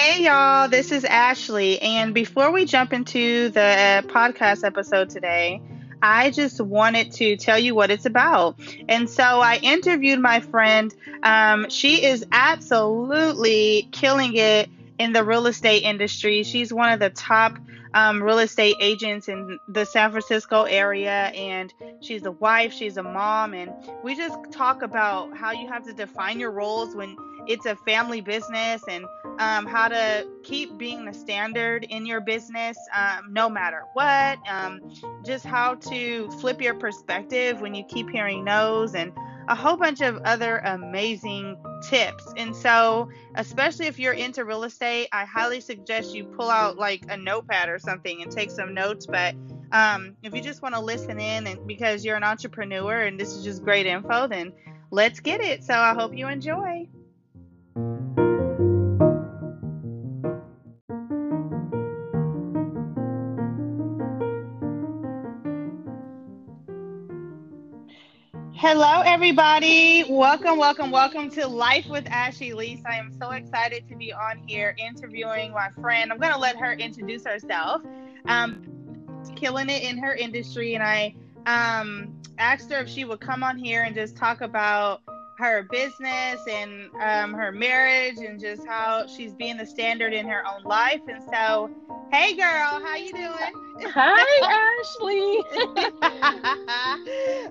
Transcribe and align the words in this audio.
Hey, 0.00 0.22
y'all, 0.26 0.68
this 0.68 0.92
is 0.92 1.04
Ashley. 1.04 1.82
And 1.82 2.14
before 2.14 2.52
we 2.52 2.64
jump 2.66 2.92
into 2.92 3.48
the 3.48 4.04
podcast 4.06 4.62
episode 4.62 5.10
today, 5.10 5.60
I 6.00 6.30
just 6.30 6.60
wanted 6.60 7.10
to 7.14 7.36
tell 7.36 7.58
you 7.58 7.74
what 7.74 7.90
it's 7.90 8.06
about. 8.06 8.60
And 8.88 9.10
so 9.10 9.24
I 9.24 9.58
interviewed 9.60 10.20
my 10.20 10.38
friend. 10.38 10.94
Um, 11.24 11.68
she 11.68 12.04
is 12.04 12.24
absolutely 12.30 13.88
killing 13.90 14.36
it 14.36 14.70
in 15.00 15.12
the 15.12 15.24
real 15.24 15.48
estate 15.48 15.82
industry. 15.82 16.44
She's 16.44 16.72
one 16.72 16.92
of 16.92 17.00
the 17.00 17.10
top 17.10 17.58
um, 17.92 18.22
real 18.22 18.38
estate 18.38 18.76
agents 18.80 19.26
in 19.28 19.58
the 19.68 19.84
San 19.84 20.12
Francisco 20.12 20.62
area, 20.62 21.32
and 21.34 21.74
she's 22.00 22.24
a 22.24 22.32
wife, 22.32 22.72
she's 22.72 22.98
a 22.98 23.02
mom, 23.02 23.52
and 23.54 23.72
we 24.04 24.14
just 24.14 24.36
talk 24.52 24.82
about 24.82 25.36
how 25.36 25.50
you 25.50 25.66
have 25.68 25.84
to 25.86 25.92
define 25.92 26.38
your 26.38 26.50
roles 26.52 26.94
when 26.94 27.16
it's 27.48 27.64
a 27.66 27.74
family 27.74 28.20
business 28.20 28.82
and 28.88 29.06
um, 29.38 29.66
how 29.66 29.88
to 29.88 30.28
keep 30.42 30.76
being 30.76 31.04
the 31.04 31.14
standard 31.14 31.84
in 31.84 32.04
your 32.04 32.20
business 32.20 32.76
um, 32.94 33.32
no 33.32 33.48
matter 33.48 33.84
what. 33.94 34.38
Um, 34.48 34.80
just 35.24 35.44
how 35.44 35.74
to 35.74 36.30
flip 36.32 36.60
your 36.60 36.74
perspective 36.74 37.60
when 37.60 37.74
you 37.74 37.84
keep 37.84 38.10
hearing 38.10 38.44
no's 38.44 38.94
and 38.94 39.12
a 39.48 39.54
whole 39.54 39.76
bunch 39.76 40.02
of 40.02 40.18
other 40.24 40.58
amazing 40.58 41.56
tips. 41.88 42.30
And 42.36 42.54
so, 42.54 43.08
especially 43.34 43.86
if 43.86 43.98
you're 43.98 44.12
into 44.12 44.44
real 44.44 44.64
estate, 44.64 45.08
I 45.10 45.24
highly 45.24 45.62
suggest 45.62 46.14
you 46.14 46.24
pull 46.24 46.50
out 46.50 46.76
like 46.76 47.04
a 47.08 47.16
notepad 47.16 47.70
or 47.70 47.78
something 47.78 48.22
and 48.22 48.30
take 48.30 48.50
some 48.50 48.74
notes. 48.74 49.06
But 49.06 49.34
um, 49.72 50.16
if 50.22 50.34
you 50.34 50.42
just 50.42 50.60
want 50.60 50.74
to 50.74 50.80
listen 50.80 51.18
in 51.18 51.46
and 51.46 51.66
because 51.66 52.04
you're 52.04 52.16
an 52.16 52.24
entrepreneur 52.24 53.00
and 53.00 53.18
this 53.18 53.34
is 53.34 53.42
just 53.42 53.64
great 53.64 53.86
info, 53.86 54.26
then 54.26 54.52
let's 54.90 55.20
get 55.20 55.40
it. 55.40 55.64
So 55.64 55.72
I 55.72 55.94
hope 55.94 56.14
you 56.14 56.28
enjoy. 56.28 56.86
Hello, 68.70 69.00
everybody. 69.00 70.04
Welcome, 70.10 70.58
welcome, 70.58 70.90
welcome 70.90 71.30
to 71.30 71.48
Life 71.48 71.86
with 71.88 72.06
Ashley 72.08 72.52
Lease. 72.52 72.82
I 72.84 72.96
am 72.96 73.10
so 73.18 73.30
excited 73.30 73.88
to 73.88 73.96
be 73.96 74.12
on 74.12 74.42
here 74.46 74.76
interviewing 74.76 75.52
my 75.52 75.70
friend. 75.80 76.12
I'm 76.12 76.18
going 76.18 76.34
to 76.34 76.38
let 76.38 76.56
her 76.56 76.74
introduce 76.74 77.24
herself. 77.24 77.80
Um, 78.26 78.62
killing 79.36 79.70
it 79.70 79.84
in 79.84 79.96
her 79.96 80.14
industry, 80.14 80.74
and 80.74 80.84
I 80.84 81.14
um, 81.46 82.14
asked 82.36 82.70
her 82.70 82.80
if 82.80 82.90
she 82.90 83.06
would 83.06 83.20
come 83.20 83.42
on 83.42 83.56
here 83.56 83.84
and 83.84 83.94
just 83.94 84.18
talk 84.18 84.42
about 84.42 85.00
her 85.38 85.62
business 85.70 86.40
and 86.50 86.90
um, 87.00 87.32
her 87.32 87.52
marriage 87.52 88.16
and 88.18 88.40
just 88.40 88.66
how 88.66 89.06
she's 89.06 89.32
being 89.34 89.56
the 89.56 89.64
standard 89.64 90.12
in 90.12 90.26
her 90.26 90.42
own 90.44 90.64
life. 90.64 91.00
And 91.08 91.22
so, 91.32 91.70
hey, 92.12 92.34
girl, 92.34 92.80
how 92.84 92.96
you 92.96 93.12
doing? 93.12 93.52
Hi, 93.86 94.80
Ashley. 94.80 95.44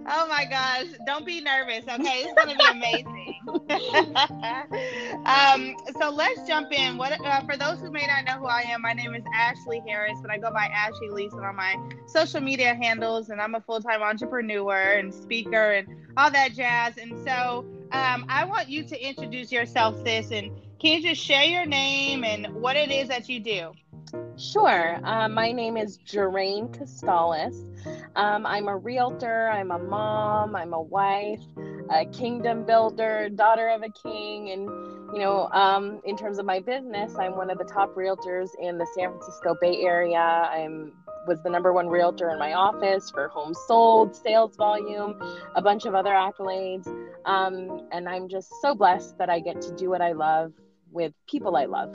oh 0.06 0.28
my 0.28 0.44
gosh. 0.50 0.88
Don't 1.06 1.26
be 1.26 1.40
nervous, 1.40 1.86
okay? 1.88 2.26
It's 2.26 2.34
going 2.34 2.50
to 2.50 2.58
be 2.58 2.68
amazing. 2.70 3.36
um, 5.26 5.78
so 5.98 6.10
let's 6.10 6.46
jump 6.46 6.74
in. 6.74 6.98
What 6.98 7.14
uh, 7.26 7.40
For 7.46 7.56
those 7.56 7.80
who 7.80 7.90
may 7.90 8.06
not 8.06 8.26
know 8.26 8.38
who 8.42 8.48
I 8.48 8.64
am, 8.64 8.82
my 8.82 8.92
name 8.92 9.16
is 9.16 9.24
Ashley 9.34 9.82
Harris, 9.88 10.18
but 10.22 10.30
I 10.30 10.38
go 10.38 10.52
by 10.52 10.66
Ashley 10.66 11.10
Leeson 11.10 11.40
on 11.40 11.56
my 11.56 11.78
social 12.06 12.42
media 12.42 12.76
handles, 12.76 13.30
and 13.30 13.40
I'm 13.40 13.56
a 13.56 13.62
full 13.62 13.80
time 13.80 14.02
entrepreneur 14.02 14.76
and 14.76 15.14
speaker 15.14 15.72
and 15.72 15.88
all 16.18 16.30
that 16.32 16.54
jazz. 16.54 16.98
And 16.98 17.18
so 17.26 17.66
um, 17.92 18.26
I 18.30 18.46
want 18.46 18.70
you 18.70 18.84
to 18.84 19.08
introduce 19.08 19.52
yourself, 19.52 19.96
sis, 20.06 20.32
and 20.32 20.52
can 20.80 21.02
you 21.02 21.10
just 21.10 21.22
share 21.22 21.44
your 21.44 21.66
name 21.66 22.24
and 22.24 22.54
what 22.56 22.76
it 22.76 22.92
is 22.92 23.08
that 23.08 23.30
you 23.30 23.40
do? 23.40 23.72
Sure. 24.38 25.00
Uh, 25.04 25.28
my 25.28 25.52
name 25.52 25.78
is 25.78 25.98
Joraine 25.98 26.68
Costalis. 26.68 27.66
Um, 28.16 28.46
I'm 28.46 28.68
a 28.68 28.78
realtor, 28.78 29.50
I'm 29.50 29.72
a 29.72 29.80
mom, 29.80 30.56
I'm 30.56 30.74
a 30.74 30.82
wife, 30.82 31.42
a 31.90 32.06
kingdom 32.06 32.66
builder, 32.66 33.30
daughter 33.30 33.70
of 33.70 33.82
a 33.82 33.90
king. 33.90 34.52
And, 34.52 34.64
you 35.14 35.20
know, 35.20 35.50
um, 35.52 36.02
in 36.04 36.18
terms 36.18 36.38
of 36.38 36.46
my 36.46 36.60
business, 36.60 37.16
I'm 37.18 37.36
one 37.36 37.50
of 37.50 37.58
the 37.58 37.66
top 37.66 37.96
realtors 37.96 38.50
in 38.60 38.78
the 38.78 38.88
San 38.96 39.10
Francisco 39.10 39.56
Bay 39.60 39.82
Area. 39.82 40.20
I'm 40.20 40.94
was 41.28 41.42
the 41.44 41.50
number 41.50 41.74
one 41.74 41.88
realtor 41.90 42.30
in 42.30 42.40
my 42.40 42.54
office 42.54 43.12
for 43.12 43.28
homes 43.28 43.60
sold, 43.68 44.16
sales 44.16 44.56
volume, 44.56 45.22
a 45.56 45.62
bunch 45.62 45.86
of 45.86 45.94
other 45.94 46.12
accolades. 46.12 46.88
Um, 47.28 47.82
and 47.92 48.08
I'm 48.08 48.30
just 48.30 48.50
so 48.62 48.74
blessed 48.74 49.18
that 49.18 49.30
I 49.30 49.42
get 49.42 49.62
to 49.62 49.76
do 49.76 49.90
what 49.90 50.02
I 50.02 50.14
love 50.14 50.54
with 50.92 51.14
people 51.30 51.58
I 51.58 51.66
love. 51.66 51.94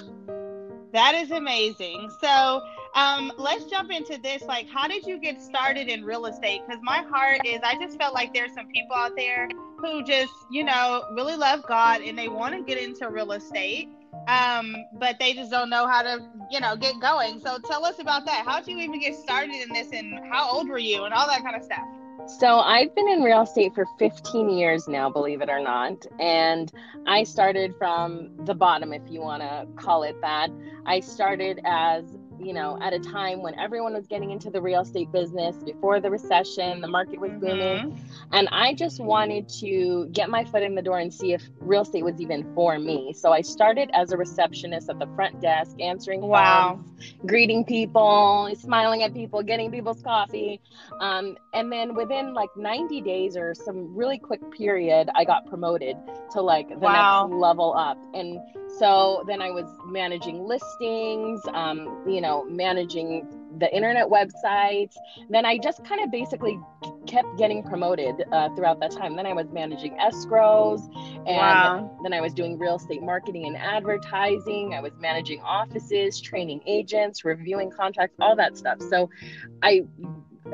That 0.92 1.14
is 1.14 1.30
amazing. 1.30 2.10
So, 2.20 2.62
um, 2.94 3.32
let's 3.38 3.64
jump 3.64 3.90
into 3.90 4.18
this. 4.22 4.42
Like, 4.42 4.68
how 4.68 4.86
did 4.86 5.06
you 5.06 5.18
get 5.18 5.40
started 5.40 5.88
in 5.88 6.04
real 6.04 6.26
estate? 6.26 6.60
Because 6.66 6.82
my 6.84 6.98
heart 6.98 7.40
is, 7.46 7.60
I 7.64 7.76
just 7.82 7.98
felt 7.98 8.12
like 8.12 8.34
there's 8.34 8.52
some 8.52 8.68
people 8.68 8.94
out 8.94 9.16
there 9.16 9.48
who 9.78 10.04
just, 10.04 10.34
you 10.50 10.64
know, 10.64 11.02
really 11.14 11.34
love 11.34 11.62
God 11.66 12.02
and 12.02 12.18
they 12.18 12.28
want 12.28 12.54
to 12.54 12.62
get 12.62 12.76
into 12.76 13.08
real 13.08 13.32
estate, 13.32 13.88
um, 14.28 14.76
but 15.00 15.18
they 15.18 15.32
just 15.32 15.50
don't 15.50 15.70
know 15.70 15.86
how 15.86 16.02
to, 16.02 16.28
you 16.50 16.60
know, 16.60 16.76
get 16.76 17.00
going. 17.00 17.40
So, 17.40 17.56
tell 17.58 17.86
us 17.86 17.98
about 17.98 18.26
that. 18.26 18.44
How 18.44 18.58
did 18.60 18.68
you 18.68 18.78
even 18.80 19.00
get 19.00 19.16
started 19.16 19.54
in 19.54 19.70
this, 19.72 19.88
and 19.94 20.20
how 20.30 20.50
old 20.50 20.68
were 20.68 20.76
you, 20.76 21.04
and 21.04 21.14
all 21.14 21.26
that 21.26 21.42
kind 21.42 21.56
of 21.56 21.62
stuff? 21.64 21.86
So 22.26 22.60
I've 22.60 22.94
been 22.94 23.08
in 23.08 23.22
real 23.22 23.42
estate 23.42 23.74
for 23.74 23.84
15 23.98 24.50
years 24.50 24.88
now, 24.88 25.10
believe 25.10 25.42
it 25.42 25.48
or 25.48 25.60
not. 25.60 26.06
And 26.20 26.72
I 27.06 27.24
started 27.24 27.74
from 27.76 28.30
the 28.44 28.54
bottom, 28.54 28.92
if 28.92 29.02
you 29.08 29.20
want 29.20 29.42
to 29.42 29.66
call 29.76 30.02
it 30.02 30.20
that. 30.20 30.50
I 30.86 31.00
started 31.00 31.60
as 31.64 32.04
you 32.44 32.52
know, 32.52 32.78
at 32.80 32.92
a 32.92 32.98
time 32.98 33.42
when 33.42 33.58
everyone 33.58 33.94
was 33.94 34.06
getting 34.06 34.30
into 34.30 34.50
the 34.50 34.60
real 34.60 34.80
estate 34.80 35.10
business 35.12 35.56
before 35.56 36.00
the 36.00 36.10
recession, 36.10 36.80
the 36.80 36.88
market 36.88 37.20
was 37.20 37.30
booming. 37.32 37.90
Mm-hmm. 37.90 38.32
And 38.32 38.48
I 38.50 38.74
just 38.74 39.00
wanted 39.00 39.48
to 39.60 40.08
get 40.12 40.30
my 40.30 40.44
foot 40.44 40.62
in 40.62 40.74
the 40.74 40.82
door 40.82 40.98
and 40.98 41.12
see 41.12 41.32
if 41.32 41.42
real 41.60 41.82
estate 41.82 42.04
was 42.04 42.20
even 42.20 42.52
for 42.54 42.78
me. 42.78 43.12
So 43.12 43.32
I 43.32 43.40
started 43.40 43.90
as 43.94 44.12
a 44.12 44.16
receptionist 44.16 44.90
at 44.90 44.98
the 44.98 45.06
front 45.14 45.40
desk, 45.40 45.80
answering 45.80 46.20
wow. 46.20 46.80
phones, 46.84 47.14
greeting 47.26 47.64
people, 47.64 48.52
smiling 48.58 49.02
at 49.02 49.14
people, 49.14 49.42
getting 49.42 49.70
people's 49.70 50.02
coffee. 50.02 50.60
Um, 51.00 51.36
and 51.54 51.70
then 51.70 51.94
within 51.94 52.34
like 52.34 52.50
90 52.56 53.00
days 53.02 53.36
or 53.36 53.54
some 53.54 53.94
really 53.94 54.18
quick 54.18 54.40
period, 54.50 55.10
I 55.14 55.24
got 55.24 55.46
promoted 55.46 55.96
to 56.32 56.40
like 56.40 56.68
the 56.68 56.76
wow. 56.76 57.26
next 57.26 57.38
level 57.38 57.74
up. 57.76 57.98
And 58.14 58.38
so 58.78 59.22
then 59.26 59.42
I 59.42 59.50
was 59.50 59.66
managing 59.86 60.44
listings, 60.44 61.42
um, 61.52 62.02
you 62.06 62.20
know, 62.20 62.31
managing 62.48 63.26
the 63.58 63.74
internet 63.74 64.06
websites. 64.08 64.94
Then 65.28 65.44
I 65.44 65.58
just 65.58 65.84
kind 65.84 66.02
of 66.02 66.10
basically 66.10 66.58
kept 67.06 67.36
getting 67.36 67.62
promoted 67.62 68.24
uh, 68.32 68.48
throughout 68.54 68.80
that 68.80 68.92
time. 68.92 69.16
Then 69.16 69.26
I 69.26 69.32
was 69.32 69.46
managing 69.52 69.96
escrows, 69.98 70.80
and 71.26 71.26
wow. 71.26 71.98
then 72.02 72.12
I 72.12 72.20
was 72.20 72.32
doing 72.32 72.58
real 72.58 72.76
estate 72.76 73.02
marketing 73.02 73.46
and 73.46 73.56
advertising. 73.56 74.74
I 74.74 74.80
was 74.80 74.92
managing 74.98 75.40
offices, 75.42 76.20
training 76.20 76.62
agents, 76.66 77.24
reviewing 77.24 77.70
contracts, 77.70 78.16
all 78.20 78.36
that 78.36 78.56
stuff. 78.56 78.80
So 78.80 79.10
I 79.62 79.82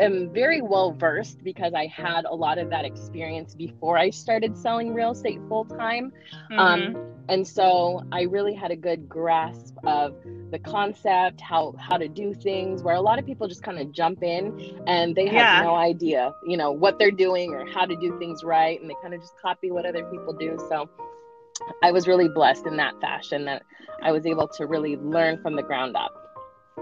am 0.01 0.33
very 0.33 0.61
well 0.61 0.93
versed 0.93 1.43
because 1.43 1.75
I 1.75 1.87
had 1.87 2.25
a 2.25 2.35
lot 2.35 2.59
of 2.59 2.71
that 2.71 2.85
experience 2.85 3.55
before 3.55 3.99
I 3.99 4.11
started 4.11 4.57
selling 4.57 4.95
real 4.95 5.13
estate 5.13 5.41
full 5.49 5.65
time. 5.65 6.13
Mm-hmm. 6.51 6.59
Um, 6.59 6.97
and 7.29 7.47
so 7.47 8.05
I 8.11 8.23
really 8.23 8.55
had 8.55 8.71
a 8.71 8.77
good 8.77 9.09
grasp 9.09 9.75
of 9.85 10.17
the 10.51 10.59
concept, 10.59 11.41
how 11.41 11.75
how 11.79 11.97
to 11.99 12.09
do 12.09 12.33
things. 12.33 12.83
Where 12.83 12.95
a 12.95 13.01
lot 13.01 13.19
of 13.19 13.27
people 13.27 13.49
just 13.49 13.63
kind 13.63 13.79
of 13.79 13.93
jump 13.93 14.23
in 14.23 14.81
and 14.87 15.15
they 15.15 15.27
have 15.27 15.35
yeah. 15.35 15.63
no 15.63 15.75
idea, 15.75 16.33
you 16.47 16.57
know, 16.57 16.73
what 16.73 16.99
they're 16.99 17.11
doing 17.11 17.53
or 17.53 17.67
how 17.67 17.85
to 17.85 17.97
do 17.97 18.19
things 18.19 18.43
right, 18.45 18.81
and 18.81 18.89
they 18.89 18.95
kind 19.03 19.15
of 19.15 19.21
just 19.21 19.35
copy 19.41 19.71
what 19.71 19.85
other 19.85 20.05
people 20.11 20.33
do. 20.33 20.59
So 20.69 20.89
I 21.83 21.93
was 21.93 22.07
really 22.07 22.29
blessed 22.29 22.67
in 22.67 22.77
that 22.77 23.01
fashion 23.01 23.45
that 23.47 23.63
I 24.03 24.13
was 24.13 24.27
able 24.27 24.49
to 24.49 24.67
really 24.67 24.97
learn 24.97 25.43
from 25.43 25.57
the 25.57 25.63
ground 25.63 25.97
up. 25.97 26.28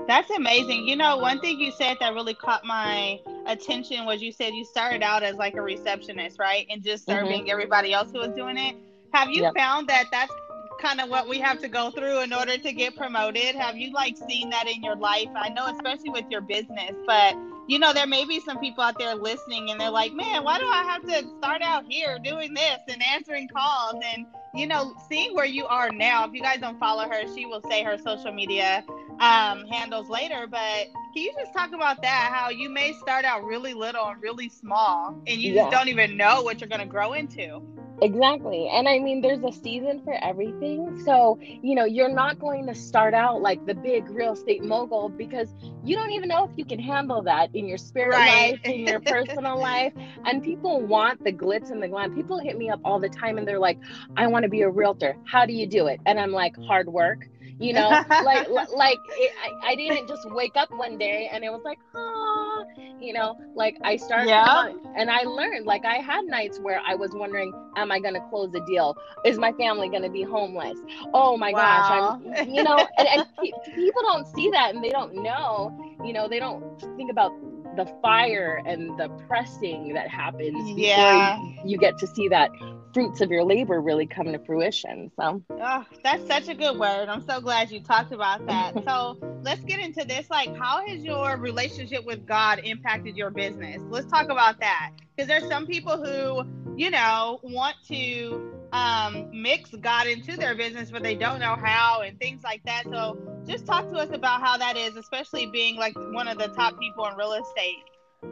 That's 0.07 0.31
amazing. 0.31 0.87
You 0.87 0.97
know, 0.97 1.17
one 1.17 1.41
thing 1.41 1.59
you 1.59 1.73
said 1.73 1.97
that 2.01 2.15
really 2.15 2.35
caught 2.35 2.65
my 2.65 3.21
attention 3.47 4.05
was 4.05 4.23
you 4.23 4.33
said 4.33 4.55
you 4.55 4.65
started 4.65 5.03
out 5.03 5.23
as 5.23 5.37
like 5.37 5.55
a 5.55 5.63
receptionist, 5.63 6.39
right? 6.39 6.67
And 6.71 6.83
just 6.83 7.07
mm-hmm. 7.07 7.21
serving 7.21 7.41
mm-hmm. 7.43 7.51
everybody 7.51 7.93
else 7.93 8.13
who 8.13 8.21
was 8.21 8.31
doing 8.31 8.57
it. 8.57 8.77
Have 9.13 9.31
you 9.31 9.43
yep. 9.43 9.55
found 9.57 9.89
that 9.89 10.05
that's 10.13 10.33
kind 10.81 11.01
of 11.01 11.09
what 11.09 11.29
we 11.29 11.39
have 11.39 11.61
to 11.61 11.69
go 11.69 11.91
through 11.91 12.21
in 12.21 12.33
order 12.33 12.59
to 12.59 12.73
get 12.73 12.97
promoted? 12.97 13.55
Have 13.55 13.77
you 13.77 13.93
like 13.93 14.17
seen 14.29 14.51
that 14.51 14.69
in 14.69 14.83
your 14.83 14.97
life? 14.97 15.29
I 15.35 15.49
know, 15.49 15.67
especially 15.67 16.11
with 16.11 16.25
your 16.31 16.43
business, 16.43 16.93
but 17.07 17.35
you 17.69 17.81
know, 17.81 17.93
there 17.93 18.07
may 18.07 18.25
be 18.25 18.39
some 18.41 18.59
people 18.59 18.85
out 18.85 18.99
there 18.99 19.15
listening 19.15 19.71
and 19.71 19.81
they're 19.81 19.91
like, 19.91 20.13
man, 20.15 20.45
why 20.45 20.59
do 20.59 20.67
I 20.67 20.85
have 20.85 21.03
to 21.03 21.29
start 21.39 21.63
out 21.63 21.85
here 21.89 22.19
doing 22.23 22.55
this 22.55 22.79
and 22.89 23.03
answering 23.03 23.49
calls? 23.49 24.01
And, 24.15 24.27
you 24.55 24.69
know, 24.69 24.95
seeing 25.09 25.35
where 25.35 25.47
you 25.47 25.67
are 25.67 25.91
now, 25.91 26.25
if 26.27 26.33
you 26.33 26.43
guys 26.43 26.61
don't 26.61 26.79
follow 26.79 27.09
her, 27.09 27.23
she 27.35 27.45
will 27.45 27.63
say 27.69 27.83
her 27.83 27.99
social 27.99 28.33
media 28.33 28.85
um, 29.21 29.67
handles 29.67 30.09
later. 30.09 30.47
But 30.49 30.87
can 31.15 31.23
you 31.23 31.33
just 31.39 31.53
talk 31.53 31.73
about 31.73 32.03
that? 32.03 32.31
How 32.33 32.51
you 32.51 32.69
may 32.69 32.93
start 32.95 33.25
out 33.25 33.45
really 33.45 33.75
little 33.75 34.07
and 34.07 34.23
really 34.23 34.49
small, 34.49 35.21
and 35.27 35.41
you 35.41 35.53
yeah. 35.53 35.63
just 35.63 35.73
don't 35.73 35.89
even 35.89 36.17
know 36.17 36.43
what 36.43 36.61
you're 36.61 36.69
going 36.69 36.81
to 36.81 36.87
grow 36.87 37.13
into. 37.13 37.63
Exactly. 38.03 38.69
And 38.69 38.89
I 38.89 38.99
mean, 38.99 39.23
there's 39.23 39.43
a 39.43 39.53
season 39.53 40.03
for 40.05 40.13
everything. 40.23 41.03
So, 41.05 41.39
you 41.41 41.75
know, 41.75 41.85
you're 41.85 42.13
not 42.13 42.39
going 42.39 42.67
to 42.67 42.75
start 42.75 43.15
out 43.15 43.41
like 43.41 43.65
the 43.65 43.75
big 43.75 44.09
real 44.11 44.35
estate 44.35 44.63
mogul 44.63 45.09
because 45.09 45.55
you 45.83 45.97
don't 45.97 46.13
even 46.13 46.29
know 46.29 46.45
if 46.45 46.51
you 46.57 46.65
can 46.65 46.79
handle 46.79 47.23
that 47.23 47.49
in 47.55 47.67
your 47.67 47.79
spirit 47.79 48.11
right. 48.11 48.53
life, 48.53 48.61
in 48.65 48.87
your 48.87 49.01
personal 49.07 49.59
life. 49.59 49.95
And 50.27 50.43
people 50.43 50.83
want 50.83 51.25
the 51.25 51.33
glitz 51.33 51.71
and 51.71 51.83
the 51.83 51.89
glam. 51.89 52.15
People 52.15 52.39
hit 52.39 52.59
me 52.59 52.69
up 52.69 52.81
all 52.85 53.01
the 53.01 53.09
time 53.09 53.39
and 53.39 53.49
they're 53.49 53.59
like, 53.59 53.79
I 54.17 54.27
want 54.27 54.43
to 54.43 54.51
be 54.51 54.61
a 54.63 54.69
realtor. 54.69 55.17
How 55.25 55.47
do 55.47 55.55
you 55.55 55.67
do 55.67 55.87
it? 55.87 56.01
And 56.05 56.21
I'm 56.21 56.33
like, 56.33 56.55
hard 56.67 56.89
work 56.89 57.27
you 57.59 57.73
know 57.73 57.89
like 58.25 58.49
like 58.77 58.99
it, 59.19 59.33
I, 59.43 59.73
I 59.73 59.75
didn't 59.75 60.09
just 60.09 60.31
wake 60.31 60.57
up 60.57 60.71
one 60.71 60.99
day 60.99 61.29
and 61.33 61.45
it 61.45 61.51
was 61.51 61.63
like 61.65 61.79
ah 61.95 62.65
you 63.01 63.13
know 63.13 63.37
like 63.55 63.77
i 63.83 63.97
started 63.97 64.29
yeah. 64.29 64.73
and 64.97 65.11
i 65.11 65.23
learned 65.23 65.67
like 65.67 65.85
i 65.85 65.97
had 65.97 66.25
nights 66.27 66.59
where 66.59 66.81
i 66.87 66.95
was 66.95 67.13
wondering 67.13 67.53
am 67.77 67.91
i 67.91 67.99
going 67.99 68.15
to 68.15 68.21
close 68.31 68.55
a 68.55 68.65
deal? 68.67 68.97
Is 69.25 69.39
my 69.39 69.53
family 69.53 69.89
going 69.89 70.03
to 70.03 70.11
be 70.11 70.23
homeless? 70.23 70.79
Oh 71.13 71.37
my 71.37 71.53
wow. 71.53 72.21
gosh 72.23 72.39
i'm 72.39 72.49
you 72.55 72.63
know 72.63 72.87
and, 72.99 73.09
and 73.09 73.27
people 73.75 74.03
don't 74.03 74.27
see 74.35 74.51
that 74.51 74.75
and 74.75 74.83
they 74.83 74.91
don't 74.91 75.15
know 75.15 75.97
you 76.05 76.13
know 76.13 76.29
they 76.29 76.39
don't 76.39 76.81
think 76.97 77.11
about 77.11 77.33
the 77.77 77.87
fire 78.01 78.63
and 78.67 78.99
the 78.99 79.09
pressing 79.29 79.93
that 79.93 80.09
happens 80.09 80.71
yeah. 80.79 81.39
you 81.65 81.77
get 81.77 81.99
to 81.99 82.07
see 82.07 82.29
that 82.29 82.51
fruits 82.93 83.21
of 83.21 83.31
your 83.31 83.45
labor 83.45 83.81
really 83.81 84.07
come 84.07 84.27
to 84.33 84.39
fruition 84.39 85.11
so. 85.19 85.43
Oh, 85.51 85.85
that's 86.03 86.27
such 86.27 86.49
a 86.49 86.55
good 86.55 86.79
word. 86.79 87.09
I'm 87.09 87.25
so 87.27 87.41
glad 87.41 87.71
you 87.71 87.81
talked 87.81 88.13
about 88.13 88.47
that. 88.47 88.73
So 88.85 89.19
let's 89.43 89.63
get 89.63 89.81
into 89.81 90.05
this. 90.05 90.31
Like 90.31 90.55
how 90.57 90.87
has 90.87 91.03
your 91.03 91.37
relationship 91.37 92.05
with 92.05 92.27
god 92.27 92.61
impacted 92.65 93.17
your 93.17 93.31
business? 93.31 93.83
Let's 93.89 94.07
talk 94.07 94.29
about 94.31 94.61
that. 94.61 94.93
Because 95.15 95.29
there's 95.29 95.49
some 95.49 95.67
people 95.67 96.03
who 96.03 96.75
you 96.77 96.91
know 96.91 97.41
want 97.43 97.77
to 97.89 98.53
um, 98.73 99.31
mix 99.33 99.71
god 99.81 100.07
into 100.07 100.37
their 100.37 100.55
business 100.55 100.91
but 100.91 101.03
they 101.03 101.15
don't 101.15 101.39
know 101.39 101.57
how 101.57 102.03
and 102.03 102.19
things 102.19 102.43
like 102.43 102.63
that. 102.65 102.85
So 102.85 103.19
just 103.47 103.67
talk 103.67 103.91
to 103.91 103.97
us 103.97 104.11
about 104.13 104.41
how 104.41 104.57
that 104.57 104.77
is 104.77 104.97
especially 104.97 105.47
being 105.47 105.77
like 105.77 105.95
one 105.97 106.29
of 106.29 106.39
the 106.39 106.49
top 106.49 106.79
people 106.79 107.07
in 107.07 107.17
real 107.17 107.33
estate 107.33 107.85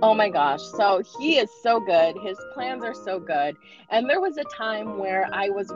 Oh 0.03 0.13
my 0.15 0.29
gosh. 0.29 0.63
So 0.63 1.03
he 1.19 1.39
is 1.39 1.51
so 1.63 1.81
good. 1.81 2.17
His 2.23 2.39
plans 2.53 2.85
are 2.85 2.95
so 2.95 3.19
good. 3.19 3.57
And 3.91 4.09
there 4.09 4.21
was 4.21 4.37
a 4.37 4.45
time 4.45 4.99
where 4.99 5.29
I 5.33 5.49
was 5.49 5.73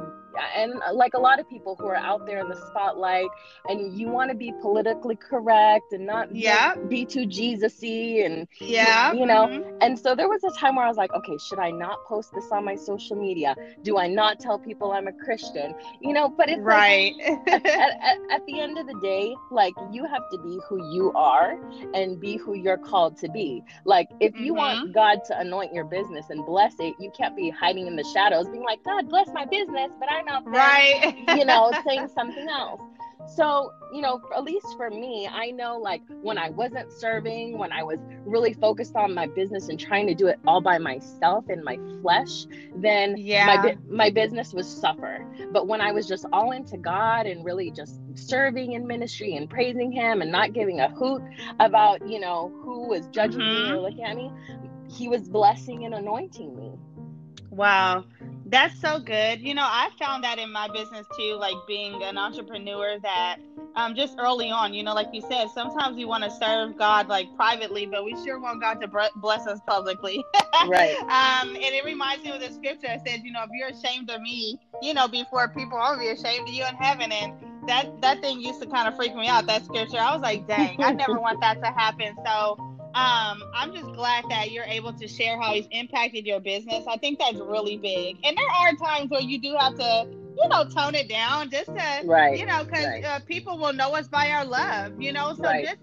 and 0.57 0.75
like 0.93 1.15
a 1.15 1.19
lot 1.19 1.41
of 1.41 1.49
people 1.49 1.77
who 1.79 1.87
are 1.87 1.97
out 1.97 2.27
there 2.27 2.41
in 2.41 2.49
the 2.49 2.57
spotlight 2.69 3.29
and 3.69 3.99
you 3.99 4.09
want 4.09 4.31
to 4.31 4.37
be 4.37 4.53
politically 4.61 5.17
correct 5.17 5.93
and 5.93 6.07
not 6.07 6.35
yeah. 6.35 6.75
be, 6.75 6.89
be 6.89 7.05
too 7.05 7.27
Jesus-y 7.27 8.23
and 8.25 8.47
yeah 8.61 9.13
you 9.13 9.27
know 9.27 9.47
mm-hmm. 9.47 9.77
and 9.81 9.99
so 9.99 10.15
there 10.15 10.29
was 10.29 10.43
a 10.45 10.51
time 10.59 10.77
where 10.77 10.85
I 10.85 10.89
was 10.89 10.97
like 10.97 11.13
okay 11.13 11.37
should 11.49 11.59
I 11.59 11.71
not 11.71 12.05
post 12.07 12.33
this 12.35 12.51
on 12.51 12.65
my 12.65 12.77
social 12.77 13.17
media 13.17 13.55
do 13.83 13.99
I 13.99 14.07
not 14.07 14.41
tell 14.41 14.59
people 14.59 14.93
I'm 14.93 15.09
a 15.09 15.13
Christian 15.13 15.75
you 16.01 16.13
know 16.13 16.29
but 16.29 16.49
it's 16.49 16.61
right 16.61 17.15
like, 17.17 17.49
at, 17.49 17.67
at, 17.67 18.19
at 18.31 18.47
the 18.47 18.61
end 18.61 18.79
of 18.79 18.87
the 18.87 18.99
day 19.01 19.35
like 19.51 19.75
you 19.93 20.05
have 20.05 20.23
to 20.33 20.39
be 20.39 20.59
who 20.69 20.93
you 20.95 21.13
are 21.15 21.59
and 21.95 22.21
be 22.21 22.37
who 22.37 22.55
you're 22.55 22.79
called 22.79 23.17
to 23.19 23.29
be 23.31 23.63
like 23.85 24.09
if 24.21 24.39
you 24.39 24.53
mm-hmm. 24.53 24.57
want 24.57 24.95
God 24.95 25.21
to 25.27 25.39
anoint 25.39 25.73
your 25.73 25.85
business 25.85 26.31
and 26.31 26.45
bless 26.45 26.75
it 26.79 26.95
you 26.99 27.11
can't 27.17 27.37
be 27.37 27.51
hiding 27.51 27.87
in 27.87 27.97
the 27.97 28.05
shadows 28.05 28.49
being 28.49 28.65
like 28.65 28.83
God 28.85 29.09
bless 29.09 29.29
my 29.33 29.45
business 29.45 29.93
but 29.99 30.11
I'm 30.11 30.28
there, 30.29 30.53
right? 30.53 31.17
you 31.37 31.45
know, 31.45 31.73
saying 31.87 32.09
something 32.15 32.49
else. 32.49 32.81
So, 33.35 33.73
you 33.93 34.01
know, 34.01 34.23
at 34.35 34.45
least 34.45 34.67
for 34.77 34.91
me, 34.91 35.29
I 35.31 35.51
know 35.51 35.77
like 35.77 36.03
when 36.23 36.39
I 36.39 36.51
wasn't 36.51 36.91
serving, 36.93 37.59
when 37.59 37.73
I 37.73 37.83
was 37.83 37.99
really 38.25 38.55
focused 38.55 38.97
on 38.97 39.13
my 39.15 39.27
business 39.27 39.69
and 39.69 39.79
trying 39.79 40.07
to 40.07 40.15
do 40.15 40.29
it 40.29 40.39
all 40.47 40.61
by 40.61 40.79
myself 40.79 41.51
in 41.51 41.63
my 41.63 41.79
flesh, 42.01 42.47
then 42.77 43.17
yeah. 43.19 43.47
my 43.47 43.77
my 43.89 44.11
business 44.11 44.53
was 44.53 44.67
suffer. 44.67 45.27
But 45.53 45.67
when 45.67 45.81
I 45.81 45.93
was 45.93 46.07
just 46.09 46.25
all 46.33 46.53
into 46.53 46.79
God 46.79 47.27
and 47.27 47.45
really 47.45 47.71
just 47.71 48.01
serving 48.15 48.73
in 48.73 48.87
ministry 48.87 49.37
and 49.37 49.49
praising 49.49 49.93
him 49.93 50.23
and 50.23 50.33
not 50.33 50.53
giving 50.53 50.81
a 50.81 50.89
hoot 50.89 51.23
about, 51.61 52.09
you 52.09 52.21
know, 52.21 52.53
who 52.63 52.89
was 52.89 53.07
judging 53.09 53.41
mm-hmm. 53.41 53.73
me 53.73 53.79
or 53.79 53.81
looking 53.81 54.05
at 54.05 54.17
me, 54.17 54.33
he 54.91 55.09
was 55.09 55.29
blessing 55.29 55.85
and 55.85 55.95
anointing 55.95 56.57
me. 56.57 56.73
Wow. 57.51 58.05
That's 58.51 58.81
so 58.81 58.99
good. 58.99 59.41
You 59.41 59.53
know, 59.53 59.67
I 59.67 59.91
found 59.99 60.25
that 60.25 60.39
in 60.39 60.51
my 60.51 60.69
business 60.69 61.07
too, 61.19 61.37
like 61.39 61.57
being 61.67 62.03
an 62.03 62.17
entrepreneur 62.17 62.99
that 63.03 63.37
um, 63.77 63.95
just 63.95 64.17
early 64.19 64.51
on, 64.51 64.73
you 64.73 64.83
know, 64.83 64.95
like 64.95 65.09
you 65.13 65.21
said, 65.21 65.49
sometimes 65.51 65.97
we 65.97 66.07
want 66.07 66.25
to 66.25 66.31
serve 66.31 66.79
God 66.79 67.09
like 67.09 67.27
privately, 67.37 67.85
but 67.85 68.05
we 68.05 68.13
sure 68.25 68.41
want 68.41 68.63
God 68.63 68.81
to 68.81 69.11
bless 69.17 69.47
us 69.47 69.61
publicly. 69.67 70.25
right. 70.67 70.97
Um, 71.03 71.51
and 71.51 71.63
it 71.63 71.85
reminds 71.85 72.25
me 72.25 72.31
of 72.31 72.41
the 72.41 72.51
scripture 72.51 72.87
that 72.87 73.07
says, 73.07 73.21
you 73.23 73.33
know, 73.33 73.43
if 73.43 73.51
you're 73.53 73.69
ashamed 73.69 74.11
of 74.11 74.23
me, 74.23 74.59
you 74.81 74.95
know, 74.95 75.09
before 75.09 75.49
people, 75.49 75.77
I'll 75.77 75.99
be 75.99 76.09
ashamed 76.09 76.49
of 76.49 76.55
you 76.55 76.65
in 76.67 76.75
heaven. 76.77 77.13
And 77.13 77.35
that, 77.69 78.01
that 78.01 78.23
thing 78.23 78.41
used 78.41 78.63
to 78.63 78.67
kind 78.67 78.89
of 78.89 78.97
freak 78.97 79.15
me 79.15 79.29
out, 79.29 79.47
that 79.47 79.67
scripture. 79.67 79.99
I 79.99 80.15
was 80.15 80.23
like, 80.23 80.49
dang, 80.49 80.83
I 80.83 80.93
never 80.93 81.21
want 81.21 81.41
that 81.43 81.63
to 81.63 81.69
happen. 81.69 82.17
So, 82.25 82.68
um, 82.99 83.45
I'm 83.55 83.73
just 83.73 83.87
glad 83.93 84.25
that 84.29 84.51
you're 84.51 84.65
able 84.65 84.93
to 84.93 85.07
share 85.07 85.41
how 85.41 85.53
he's 85.53 85.69
impacted 85.71 86.27
your 86.27 86.41
business. 86.41 86.85
I 86.89 86.97
think 86.97 87.19
that's 87.19 87.39
really 87.39 87.77
big. 87.77 88.17
And 88.25 88.37
there 88.37 88.49
are 88.49 88.75
times 88.75 89.11
where 89.11 89.21
you 89.21 89.41
do 89.41 89.57
have 89.57 89.77
to, 89.77 90.09
you 90.11 90.49
know, 90.49 90.65
tone 90.69 90.95
it 90.95 91.09
down 91.09 91.51
just 91.51 91.67
to, 91.67 92.03
right. 92.05 92.37
you 92.37 92.45
know, 92.45 92.65
because 92.65 92.87
right. 92.87 93.05
uh, 93.05 93.21
people 93.21 93.57
will 93.57 93.73
know 93.73 93.95
us 93.95 94.09
by 94.09 94.31
our 94.31 94.45
love, 94.45 95.01
you 95.01 95.13
know. 95.13 95.33
So 95.35 95.45
right. 95.45 95.65
just 95.65 95.79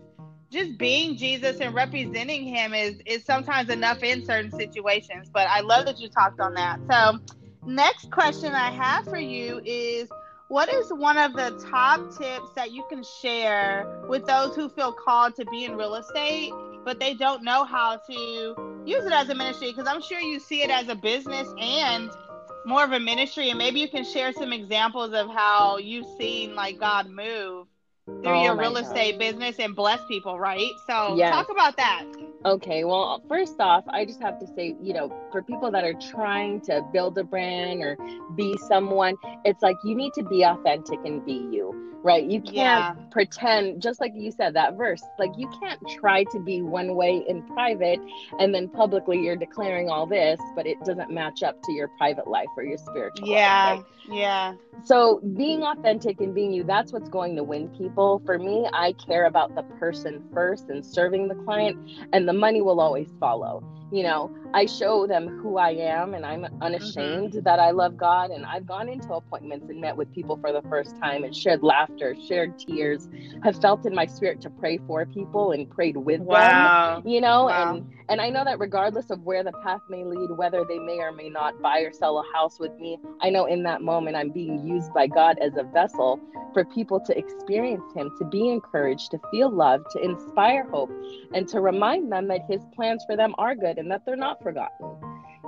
just 0.51 0.77
being 0.77 1.15
Jesus 1.15 1.59
and 1.59 1.73
representing 1.73 2.43
him 2.43 2.73
is 2.73 2.95
is 3.05 3.23
sometimes 3.23 3.69
enough 3.69 4.03
in 4.03 4.25
certain 4.25 4.51
situations. 4.51 5.29
But 5.31 5.47
I 5.47 5.61
love 5.61 5.85
that 5.85 5.99
you 5.99 6.09
talked 6.09 6.41
on 6.41 6.53
that. 6.55 6.79
So 6.89 7.19
next 7.65 8.11
question 8.11 8.53
I 8.53 8.71
have 8.71 9.05
for 9.05 9.17
you 9.17 9.61
is 9.63 10.09
what 10.49 10.71
is 10.71 10.91
one 10.91 11.17
of 11.17 11.33
the 11.33 11.57
top 11.71 12.15
tips 12.17 12.51
that 12.55 12.71
you 12.71 12.85
can 12.89 13.03
share 13.21 14.03
with 14.07 14.25
those 14.25 14.55
who 14.55 14.69
feel 14.69 14.91
called 14.91 15.35
to 15.35 15.45
be 15.45 15.65
in 15.65 15.75
real 15.75 15.95
estate 15.95 16.51
but 16.85 16.99
they 16.99 17.15
don't 17.15 17.43
know 17.43 17.65
how 17.65 17.97
to 17.97 18.83
use 18.85 19.05
it 19.05 19.11
as 19.11 19.29
a 19.29 19.35
ministry 19.35 19.71
because 19.71 19.87
I'm 19.87 20.01
sure 20.01 20.19
you 20.19 20.39
see 20.39 20.61
it 20.61 20.69
as 20.69 20.87
a 20.87 20.95
business 20.95 21.47
and 21.59 22.09
more 22.65 22.83
of 22.83 22.91
a 22.91 22.99
ministry 22.99 23.49
and 23.49 23.57
maybe 23.57 23.79
you 23.79 23.89
can 23.89 24.05
share 24.05 24.31
some 24.31 24.53
examples 24.53 25.13
of 25.13 25.27
how 25.27 25.77
you've 25.77 26.07
seen 26.17 26.55
like 26.55 26.79
God 26.79 27.09
move 27.09 27.67
through 28.05 28.21
oh 28.23 28.43
your 28.43 28.55
real 28.55 28.73
God. 28.73 28.83
estate 28.83 29.17
business 29.17 29.57
and 29.59 29.75
bless 29.75 29.99
people, 30.07 30.39
right? 30.39 30.71
So 30.85 31.15
yes. 31.15 31.33
talk 31.33 31.49
about 31.49 31.75
that. 31.77 32.05
Okay, 32.45 32.83
well, 32.83 33.23
first 33.27 33.59
off, 33.59 33.83
I 33.87 34.05
just 34.05 34.21
have 34.21 34.39
to 34.39 34.47
say, 34.47 34.75
you 34.79 34.93
know, 34.93 35.11
for 35.31 35.41
people 35.41 35.71
that 35.71 35.83
are 35.83 35.95
trying 36.11 36.61
to 36.61 36.85
build 36.93 37.17
a 37.17 37.23
brand 37.23 37.81
or 37.81 37.97
be 38.35 38.55
someone, 38.67 39.15
it's 39.43 39.63
like 39.63 39.77
you 39.83 39.95
need 39.95 40.13
to 40.13 40.23
be 40.23 40.43
authentic 40.43 40.99
and 41.03 41.25
be 41.25 41.33
you 41.33 41.85
right? 42.05 42.23
You 42.23 42.39
can't 42.39 42.55
yeah. 42.55 42.93
pretend, 43.09 43.81
just 43.81 43.99
like 43.99 44.11
you 44.13 44.29
said, 44.29 44.53
that 44.53 44.77
verse, 44.77 45.01
like 45.17 45.31
you 45.35 45.49
can't 45.59 45.81
try 45.99 46.23
to 46.25 46.39
be 46.39 46.61
one 46.61 46.93
way 46.93 47.23
in 47.27 47.41
private 47.41 47.99
and 48.37 48.53
then 48.53 48.69
publicly 48.69 49.17
you're 49.17 49.35
declaring 49.35 49.89
all 49.89 50.05
this, 50.05 50.39
but 50.55 50.67
it 50.67 50.77
doesn't 50.85 51.09
match 51.09 51.41
up 51.41 51.59
to 51.63 51.71
your 51.71 51.87
private 51.97 52.27
life 52.27 52.45
or 52.55 52.63
your 52.63 52.77
spiritual 52.77 53.27
yeah. 53.27 53.73
life. 53.77 53.85
Yeah. 54.07 54.15
Yeah. 54.15 54.53
So 54.83 55.19
being 55.35 55.63
authentic 55.63 56.21
and 56.21 56.35
being 56.35 56.53
you, 56.53 56.63
that's 56.63 56.93
what's 56.93 57.09
going 57.09 57.35
to 57.37 57.43
win 57.43 57.69
people. 57.69 57.94
For 57.95 58.37
me, 58.37 58.67
I 58.73 58.93
care 58.93 59.25
about 59.25 59.55
the 59.55 59.63
person 59.79 60.21
first 60.33 60.69
and 60.69 60.85
serving 60.85 61.29
the 61.29 61.35
client, 61.35 61.77
and 62.11 62.27
the 62.27 62.33
money 62.33 62.61
will 62.61 62.81
always 62.81 63.09
follow 63.19 63.63
you 63.91 64.01
know 64.03 64.35
i 64.53 64.65
show 64.65 65.05
them 65.05 65.27
who 65.39 65.57
i 65.57 65.69
am 65.69 66.13
and 66.13 66.25
i'm 66.25 66.45
unashamed 66.61 67.31
mm-hmm. 67.31 67.41
that 67.41 67.59
i 67.59 67.71
love 67.71 67.95
god 67.95 68.31
and 68.31 68.45
i've 68.45 68.65
gone 68.65 68.89
into 68.89 69.13
appointments 69.13 69.69
and 69.69 69.79
met 69.79 69.95
with 69.95 70.11
people 70.13 70.37
for 70.37 70.51
the 70.51 70.61
first 70.63 70.97
time 70.97 71.23
and 71.23 71.35
shared 71.35 71.61
laughter 71.61 72.15
shared 72.27 72.57
tears 72.57 73.07
have 73.43 73.59
felt 73.61 73.85
in 73.85 73.93
my 73.93 74.05
spirit 74.05 74.41
to 74.41 74.49
pray 74.49 74.79
for 74.87 75.05
people 75.05 75.51
and 75.51 75.69
prayed 75.69 75.97
with 75.97 76.21
wow. 76.21 76.95
them 76.95 77.07
you 77.07 77.21
know 77.21 77.45
wow. 77.45 77.75
and 77.75 77.87
and 78.09 78.19
i 78.19 78.29
know 78.29 78.43
that 78.43 78.59
regardless 78.59 79.11
of 79.11 79.21
where 79.21 79.43
the 79.43 79.51
path 79.63 79.81
may 79.89 80.03
lead 80.03 80.29
whether 80.31 80.63
they 80.67 80.79
may 80.79 80.97
or 80.97 81.11
may 81.11 81.29
not 81.29 81.59
buy 81.61 81.79
or 81.79 81.91
sell 81.93 82.17
a 82.17 82.33
house 82.33 82.59
with 82.59 82.73
me 82.79 82.97
i 83.21 83.29
know 83.29 83.45
in 83.45 83.61
that 83.61 83.81
moment 83.81 84.15
i'm 84.15 84.31
being 84.31 84.65
used 84.67 84.93
by 84.93 85.05
god 85.05 85.37
as 85.39 85.55
a 85.57 85.63
vessel 85.63 86.19
for 86.53 86.63
people 86.65 86.99
to 87.01 87.15
experience 87.17 87.83
him 87.93 88.09
to 88.17 88.25
be 88.25 88.49
encouraged 88.49 89.11
to 89.11 89.19
feel 89.29 89.49
loved 89.49 89.85
to 89.91 89.99
inspire 90.03 90.67
hope 90.69 90.91
and 91.33 91.47
to 91.47 91.59
remind 91.59 92.11
them 92.11 92.27
that 92.27 92.41
his 92.49 92.61
plans 92.73 93.03
for 93.05 93.17
them 93.17 93.35
are 93.37 93.55
good 93.55 93.74
and 93.77 93.89
that 93.91 94.05
they're 94.05 94.15
not 94.15 94.41
forgotten 94.41 94.95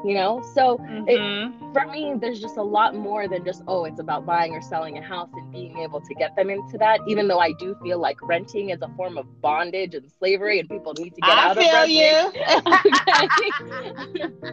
you 0.03 0.13
know? 0.13 0.41
So 0.53 0.77
mm-hmm. 0.77 1.05
it, 1.07 1.74
for 1.74 1.86
me 1.91 2.13
there's 2.19 2.39
just 2.39 2.57
a 2.57 2.63
lot 2.63 2.96
more 2.96 3.27
than 3.27 3.43
just 3.43 3.63
oh 3.67 3.86
it's 3.86 4.00
about 4.00 4.25
buying 4.25 4.53
or 4.53 4.62
selling 4.62 4.98
a 4.98 5.01
house 5.01 5.29
and 5.34 5.51
being 5.51 5.77
able 5.79 6.01
to 6.01 6.13
get 6.15 6.36
them 6.36 6.50
into 6.50 6.77
that 6.77 7.00
even 7.07 7.27
though 7.27 7.39
i 7.39 7.51
do 7.53 7.75
feel 7.84 8.00
like 8.00 8.17
renting 8.24 8.69
is 8.69 8.81
a 8.81 8.88
form 8.96 9.17
of 9.17 9.25
bondage 9.41 9.93
and 9.93 10.10
slavery 10.17 10.60
and 10.60 10.69
people 10.69 10.93
need 10.98 11.13
to 11.13 11.22
get 11.22 11.29
I 11.29 11.50
out 11.50 11.57
of 11.57 11.63
renting. 11.63 11.98
you. 11.98 12.31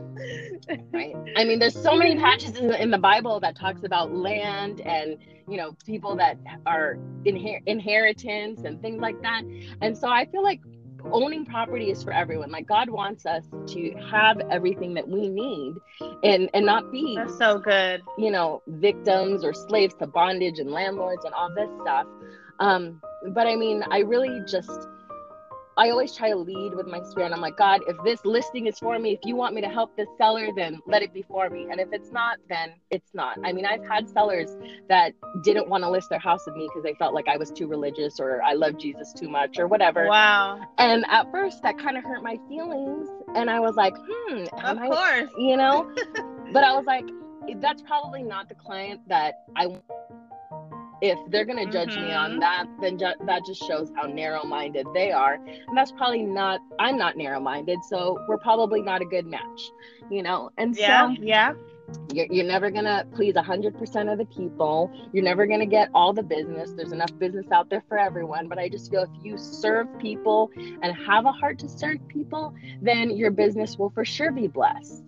Right? 0.93 1.14
I 1.37 1.45
mean 1.45 1.59
there's 1.59 1.81
so 1.81 1.95
many 1.95 2.16
passages 2.16 2.57
in, 2.57 2.73
in 2.75 2.90
the 2.90 2.99
bible 2.99 3.38
that 3.40 3.57
talks 3.57 3.85
about 3.85 4.12
land 4.12 4.81
and 4.81 5.19
you 5.49 5.57
know 5.57 5.76
people 5.85 6.16
that 6.16 6.38
are 6.66 6.97
inher- 7.25 7.62
inheritance 7.66 8.62
and 8.64 8.81
things 8.81 9.00
like 9.00 9.21
that. 9.23 9.43
And 9.83 9.97
so 9.97 10.09
i 10.09 10.25
feel 10.26 10.43
like 10.43 10.61
owning 11.12 11.44
property 11.44 11.90
is 11.90 12.02
for 12.02 12.12
everyone. 12.12 12.50
Like 12.50 12.66
God 12.66 12.90
wants 12.90 13.26
us 13.26 13.44
to 13.68 13.92
have 14.11 14.40
everything 14.50 14.94
that 14.94 15.08
we 15.08 15.28
need 15.28 15.75
and 16.23 16.49
and 16.54 16.64
not 16.66 16.90
be 16.90 17.14
That's 17.16 17.37
so 17.38 17.58
good. 17.58 18.02
you 18.18 18.30
know, 18.30 18.62
victims 18.66 19.44
or 19.44 19.52
slaves 19.52 19.94
to 19.96 20.06
bondage 20.06 20.58
and 20.58 20.70
landlords 20.70 21.25
and 21.25 21.34
all 21.34 21.54
this 21.54 21.68
stuff. 21.82 22.06
Um, 22.61 23.00
but 23.34 23.46
I 23.46 23.56
mean, 23.56 23.82
I 23.90 23.99
really 24.00 24.40
just 24.49 24.88
I 25.76 25.90
always 25.90 26.14
try 26.14 26.31
to 26.31 26.37
lead 26.37 26.75
with 26.75 26.87
my 26.87 27.02
spirit. 27.02 27.33
I'm 27.33 27.40
like, 27.40 27.57
God, 27.57 27.81
if 27.88 27.97
this 28.04 28.25
listing 28.25 28.66
is 28.66 28.78
for 28.78 28.99
me, 28.99 29.12
if 29.12 29.21
you 29.25 29.35
want 29.35 29.54
me 29.54 29.61
to 29.61 29.69
help 29.69 29.97
this 29.97 30.09
seller, 30.16 30.49
then 30.54 30.81
let 30.87 31.02
it 31.02 31.12
be 31.12 31.23
for 31.23 31.50
me. 31.50 31.66
And 31.71 31.81
if 31.81 31.88
it's 31.93 32.12
not, 32.12 32.38
then 32.49 32.75
it's 32.90 33.12
not. 33.12 33.38
I 33.45 33.52
mean, 33.52 33.66
I've 33.66 33.85
had 33.85 34.09
sellers 34.09 34.57
that 34.88 35.12
didn't 35.43 35.69
want 35.69 35.83
to 35.83 35.90
list 35.90 36.11
their 36.11 36.19
house 36.21 36.43
with 36.47 36.54
me 36.57 36.69
because 36.69 36.85
they 36.85 36.95
felt 36.95 37.12
like 37.12 37.26
I 37.28 37.37
was 37.37 37.50
too 37.50 37.66
religious 37.66 38.21
or 38.21 38.43
I 38.43 38.52
love 38.52 38.78
Jesus 38.78 39.12
too 39.12 39.28
much 39.28 39.59
or 39.59 39.66
whatever. 39.66 40.07
Wow. 40.09 40.61
And 40.78 41.04
at 41.09 41.31
first, 41.33 41.62
that 41.62 41.78
kind 41.78 41.97
of 41.97 42.04
hurt 42.04 42.23
my 42.23 42.38
feelings. 42.49 43.09
And 43.35 43.50
I 43.50 43.59
was 43.59 43.75
like, 43.75 43.95
hmm, 43.97 44.45
Of 44.64 44.78
I, 44.78 44.88
course. 44.88 45.31
you 45.37 45.57
know? 45.57 45.93
but 46.52 46.62
I 46.62 46.75
was 46.76 46.85
like, 46.87 47.04
that's 47.61 47.83
probably 47.83 48.23
not 48.23 48.49
the 48.49 48.54
client 48.54 49.00
that 49.09 49.45
I. 49.57 49.66
If 51.01 51.19
they're 51.29 51.45
gonna 51.45 51.67
judge 51.67 51.97
me 51.97 52.13
on 52.13 52.33
Mhm. 52.33 52.41
that, 52.41 52.67
then 52.81 52.99
ju- 52.99 53.15
that 53.27 53.45
just 53.45 53.63
shows 53.63 53.91
how 53.95 54.07
narrow-minded 54.07 54.87
they 54.95 55.13
are, 55.13 55.35
and 55.45 55.77
that's 55.77 55.93
probably 55.93 56.23
not. 56.23 56.61
I'm 56.79 56.97
not 56.97 57.17
narrow-minded, 57.17 57.85
so 57.85 58.19
we're 58.29 58.39
probably 58.39 58.83
not 58.83 59.03
a 59.03 59.05
good 59.05 59.27
match, 59.27 59.71
you 60.11 60.23
know. 60.23 60.51
And 60.57 60.77
Yeah. 60.77 61.09
so 61.09 61.17
Yeah. 61.21 61.53
you're, 62.13 62.27
you're 62.31 62.47
never 62.47 62.71
gonna 62.71 63.05
please 63.15 63.35
100% 63.35 64.09
of 64.09 64.19
the 64.19 64.25
people 64.27 64.91
you're 65.13 65.23
never 65.23 65.47
gonna 65.47 65.67
get 65.67 65.89
all 65.95 66.13
the 66.13 66.23
business 66.23 66.73
there's 66.77 66.93
enough 66.93 67.13
business 67.19 67.47
out 67.53 67.69
there 67.71 67.83
for 67.89 67.99
everyone 67.99 68.49
but 68.49 68.59
i 68.59 68.69
just 68.69 68.91
feel 68.91 69.03
if 69.03 69.11
you 69.25 69.37
serve 69.39 69.87
people 70.01 70.51
and 70.83 70.95
have 70.97 71.25
a 71.27 71.31
heart 71.33 71.59
to 71.59 71.69
serve 71.69 71.99
people 72.09 72.53
then 72.83 73.11
your 73.11 73.31
business 73.31 73.79
will 73.79 73.91
for 73.91 74.05
sure 74.05 74.33
be 74.33 74.49
blessed 74.49 75.05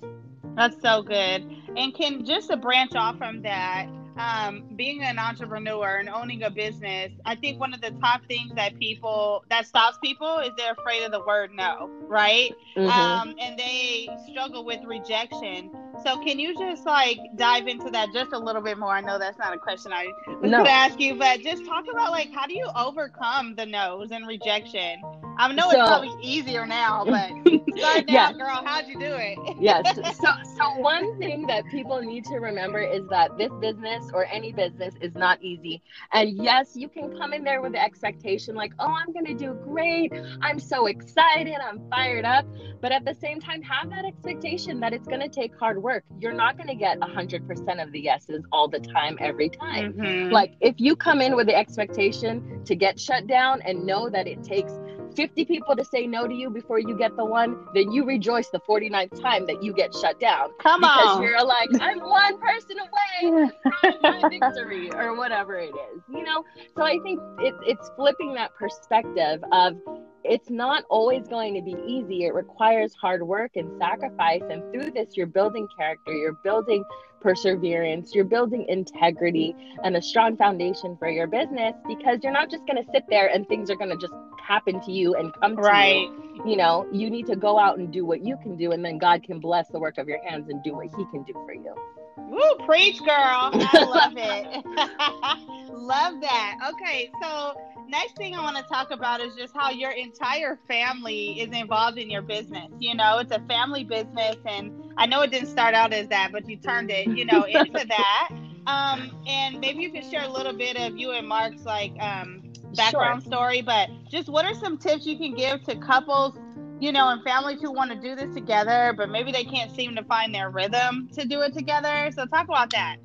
That's 0.57 0.81
so 0.81 1.02
good. 1.02 1.45
And 1.76 1.95
can 1.95 2.25
just 2.25 2.49
to 2.49 2.57
branch 2.57 2.95
off 2.95 3.19
from 3.19 3.43
that, 3.43 3.88
um, 4.18 4.64
being 4.76 5.02
an 5.02 5.18
entrepreneur 5.18 5.96
and 5.99 6.08
owning 6.08 6.42
a 6.42 6.50
business, 6.50 7.12
I 7.25 7.35
think 7.35 7.61
one 7.61 7.75
of 7.75 7.80
the 7.80 7.90
top 8.00 8.23
things 8.26 8.52
that 8.56 8.78
people 8.78 9.44
that 9.50 9.66
stops 9.66 9.99
people 10.02 10.38
is 10.38 10.50
they're 10.56 10.73
afraid 10.73 11.02
of 11.04 11.12
the 11.12 11.20
word 11.25 11.50
no, 11.54 11.90
right? 12.08 12.52
Mhm. 12.76 12.88
Um, 12.90 13.35
and 13.40 13.58
they 13.58 14.08
struggle 14.30 14.64
with 14.64 14.82
rejection. 14.85 15.70
So 16.04 16.18
can 16.23 16.38
you 16.38 16.56
just 16.58 16.87
like 16.87 17.18
dive 17.37 17.66
into 17.66 17.90
that 17.90 18.12
just 18.12 18.32
a 18.32 18.38
little 18.38 18.62
bit 18.62 18.78
more? 18.78 18.90
I 18.92 19.00
know 19.00 19.18
that's 19.18 19.38
not 19.38 19.54
a 19.54 19.58
question 19.58 19.92
I 19.92 20.06
was 20.40 20.50
No. 20.50 20.58
gonna 20.58 20.70
ask 20.70 20.99
you, 21.00 21.14
but 21.14 21.42
just 21.42 21.64
talk 21.64 21.85
about 21.90 22.11
like 22.11 22.30
how 22.32 22.46
do 22.46 22.54
you 22.54 22.68
overcome 22.76 23.54
the 23.54 23.66
no's 23.66 24.11
and 24.11 24.26
rejection? 24.26 25.00
I 25.38 25.52
know 25.52 25.71
So- 25.71 25.81
it's 25.81 25.88
probably 25.88 26.14
easier 26.23 26.66
now, 26.66 27.05
but 27.07 27.28
start 27.76 28.07
now, 28.07 28.12
Yeah. 28.12 28.33
girl. 28.33 28.62
How'd 28.64 28.87
you 28.88 28.99
do 28.99 29.14
it? 29.19 29.38
yes. 29.61 29.99
So, 30.16 30.28
so 30.59 30.78
one 30.78 31.19
thing 31.19 31.47
that 31.47 31.66
people 31.66 32.00
need 32.00 32.25
to 32.26 32.37
remember 32.37 32.81
is 32.81 33.07
that 33.11 33.37
this 33.37 33.52
business 33.61 34.11
or 34.14 34.25
any 34.26 34.50
business 34.52 34.95
is 35.00 35.14
not 35.14 35.43
easy. 35.43 35.83
And 36.12 36.31
yes, 36.43 36.73
you 36.75 36.88
can 36.88 37.16
come 37.19 37.33
in 37.35 37.45
there 37.45 37.61
with 37.61 37.73
the 37.73 37.83
expectation 37.83 38.55
like, 38.55 38.73
oh, 38.78 38.87
I'm 38.88 39.12
going 39.12 39.26
to 39.26 39.35
do 39.35 39.52
great. 39.64 40.12
I'm 40.40 40.59
so 40.59 40.87
excited. 40.87 41.55
I'm 41.62 41.87
fired 41.90 42.25
up. 42.25 42.47
But 42.81 42.93
at 42.93 43.05
the 43.05 43.14
same 43.14 43.40
time, 43.40 43.61
have 43.62 43.90
that 43.90 44.05
expectation 44.05 44.81
that 44.81 44.93
it's 44.93 45.07
going 45.07 45.21
to 45.21 45.28
take 45.28 45.57
hard 45.59 45.83
work. 45.83 46.05
You're 46.19 46.33
not 46.33 46.57
going 46.57 46.69
to 46.69 46.75
get 46.75 46.99
100% 46.99 47.83
of 47.83 47.93
the 47.93 48.00
yeses 48.00 48.45
all 48.52 48.69
the 48.69 48.81
time, 48.81 49.16
every 49.21 49.49
time. 49.50 49.93
Mhm. 49.95 50.33
Like, 50.33 50.55
if 50.61 50.75
you 50.78 50.97
come 50.97 51.21
in 51.21 51.37
with 51.37 51.47
the 51.47 51.57
expectation 51.57 52.64
to 52.64 52.75
get 52.75 52.99
shut 52.99 53.26
down 53.26 53.61
and 53.62 53.85
know 53.85 54.09
that 54.09 54.26
it 54.26 54.43
takes 54.43 54.73
50 55.16 55.44
people 55.46 55.75
to 55.76 55.85
say 55.85 56.06
no 56.06 56.26
to 56.26 56.35
you 56.35 56.50
before 56.50 56.78
you 56.78 56.96
get 56.96 57.16
the 57.16 57.25
one, 57.25 57.56
then 57.75 57.90
you 57.90 58.04
rejoice 58.04 58.49
the 58.50 58.61
49th 58.68 59.20
time 59.20 59.46
that 59.46 59.62
you 59.62 59.73
get 59.73 59.94
shut 59.94 60.20
down. 60.20 60.50
Come 60.62 60.80
Because 60.82 61.16
on. 61.16 61.23
you're 61.23 61.44
like, 61.44 61.70
I'm 61.80 62.00
one 62.00 62.38
person 62.38 62.76
away 62.78 63.50
from 63.80 63.94
my 64.02 64.23
victory 64.30 64.90
or 64.92 65.16
whatever 65.16 65.58
it 65.58 65.75
is, 65.94 66.02
you 66.08 66.23
know? 66.23 66.44
So 66.76 66.85
I 66.85 66.99
think 67.02 67.20
it, 67.40 67.54
it's 67.62 67.90
flipping 67.96 68.35
that 68.35 68.54
perspective 68.54 69.42
of 69.52 69.76
it's 70.25 70.50
not 70.50 70.85
always 70.90 71.26
going 71.28 71.54
to 71.54 71.62
be 71.62 71.76
easy. 71.87 72.25
It 72.25 72.35
requires 72.35 72.94
hard 73.00 73.23
work 73.23 73.52
and 73.56 73.70
sacrifice. 73.78 74.42
And 74.50 74.62
through 74.73 74.90
this, 74.90 75.16
you're 75.16 75.26
building 75.26 75.68
character, 75.76 76.12
you're 76.12 76.38
building 76.44 76.85
perseverance, 77.26 78.14
you're 78.14 78.25
building 78.25 78.64
integrity 78.68 79.52
and 79.83 79.97
a 79.97 80.00
strong 80.00 80.37
foundation 80.37 80.97
for 80.97 81.11
your 81.11 81.26
business 81.26 81.75
because 81.88 82.21
you're 82.23 82.33
not 82.33 82.49
just 82.49 82.64
going 82.68 82.76
to 82.76 82.88
sit 82.92 83.02
there 83.11 83.26
and 83.26 83.49
things 83.49 83.68
are 83.68 83.75
going 83.75 83.90
to 83.90 83.97
just 83.97 84.12
happen 84.47 84.80
to 84.80 84.92
you 84.92 85.16
and 85.16 85.35
come 85.40 85.56
to 85.56 85.62
Right. 85.62 86.09
you. 86.09 86.42
You 86.47 86.56
know, 86.56 86.87
you 86.92 87.11
need 87.11 87.26
to 87.26 87.35
go 87.35 87.59
out 87.59 87.80
and 87.80 87.92
do 87.92 88.04
what 88.06 88.25
you 88.25 88.37
can 88.45 88.56
do, 88.56 88.71
and 88.71 88.85
then 88.85 88.99
God 88.99 89.25
can 89.25 89.40
bless 89.40 89.66
the 89.71 89.80
work 89.80 89.99
of 89.99 90.06
your 90.06 90.23
hands 90.25 90.49
and 90.49 90.62
do 90.62 90.76
what 90.76 90.87
He 90.97 91.04
can 91.06 91.25
do 91.25 91.33
for 91.33 91.52
you. 91.52 91.75
Woo, 92.16 92.64
preach, 92.64 93.00
girl. 93.00 93.50
I 93.52 93.85
love 93.85 94.12
it. 94.16 94.64
love 95.73 96.21
that. 96.21 96.59
Okay, 96.71 97.11
so 97.21 97.56
next 97.88 98.16
thing 98.16 98.35
I 98.35 98.43
want 98.43 98.57
to 98.57 98.62
talk 98.64 98.90
about 98.90 99.21
is 99.21 99.35
just 99.35 99.55
how 99.55 99.71
your 99.71 99.90
entire 99.90 100.59
family 100.69 101.40
is 101.40 101.57
involved 101.57 101.99
in 101.99 102.11
your 102.11 102.23
business. 102.23 102.71
You 102.78 102.95
know, 102.95 103.19
it's 103.19 103.33
a 103.33 103.40
family 103.40 103.85
business, 103.85 104.37
and 104.45 104.73
I 104.97 105.07
know 105.07 105.23
it 105.23 105.31
didn't 105.31 105.49
start 105.49 105.75
out 105.75 105.93
as 105.93 106.09
that, 106.09 106.31
but 106.33 106.49
you 106.49 106.57
turned 106.57 106.90
it, 106.90 107.07
you 107.07 107.25
know, 107.25 107.45
into 107.45 107.87
that. 107.88 108.28
Um, 108.66 109.12
and 109.26 109.61
maybe 109.61 109.83
you 109.83 109.93
could 109.93 110.05
share 110.05 110.25
a 110.25 110.31
little 110.31 110.52
bit 110.52 110.76
of 110.76 110.99
you 110.99 111.12
and 111.12 111.28
Mark's 111.28 111.64
like 111.64 111.93
um, 112.00 112.43
background 112.75 113.23
story, 113.23 113.62
but 113.62 113.88
just 114.11 114.28
what 114.28 114.45
are 114.45 114.55
some 114.55 114.76
tips 114.76 115.07
you 115.07 115.16
can 115.16 115.35
give 115.35 115.62
to 115.64 115.76
couples, 115.76 116.37
you 116.81 116.90
know, 116.90 117.09
and 117.09 117.23
families 117.23 117.61
who 117.61 117.71
want 117.71 117.90
to 117.93 117.97
do 117.97 118.16
this 118.16 118.35
together, 118.35 118.93
but 118.97 119.09
maybe 119.09 119.31
they 119.31 119.45
can't 119.45 119.75
seem 119.75 119.95
to 119.95 120.02
find 120.05 120.35
their 120.35 120.50
rhythm 120.50 121.09
to 121.14 121.25
do 121.25 121.43
it 121.43 121.55
together? 121.55 122.11
So 122.14 122.26
talk 122.26 122.45
about 122.49 122.71
that. 122.71 122.97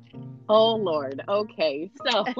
Oh 0.48 0.74
Lord. 0.76 1.22
Okay. 1.28 1.90
So 2.10 2.24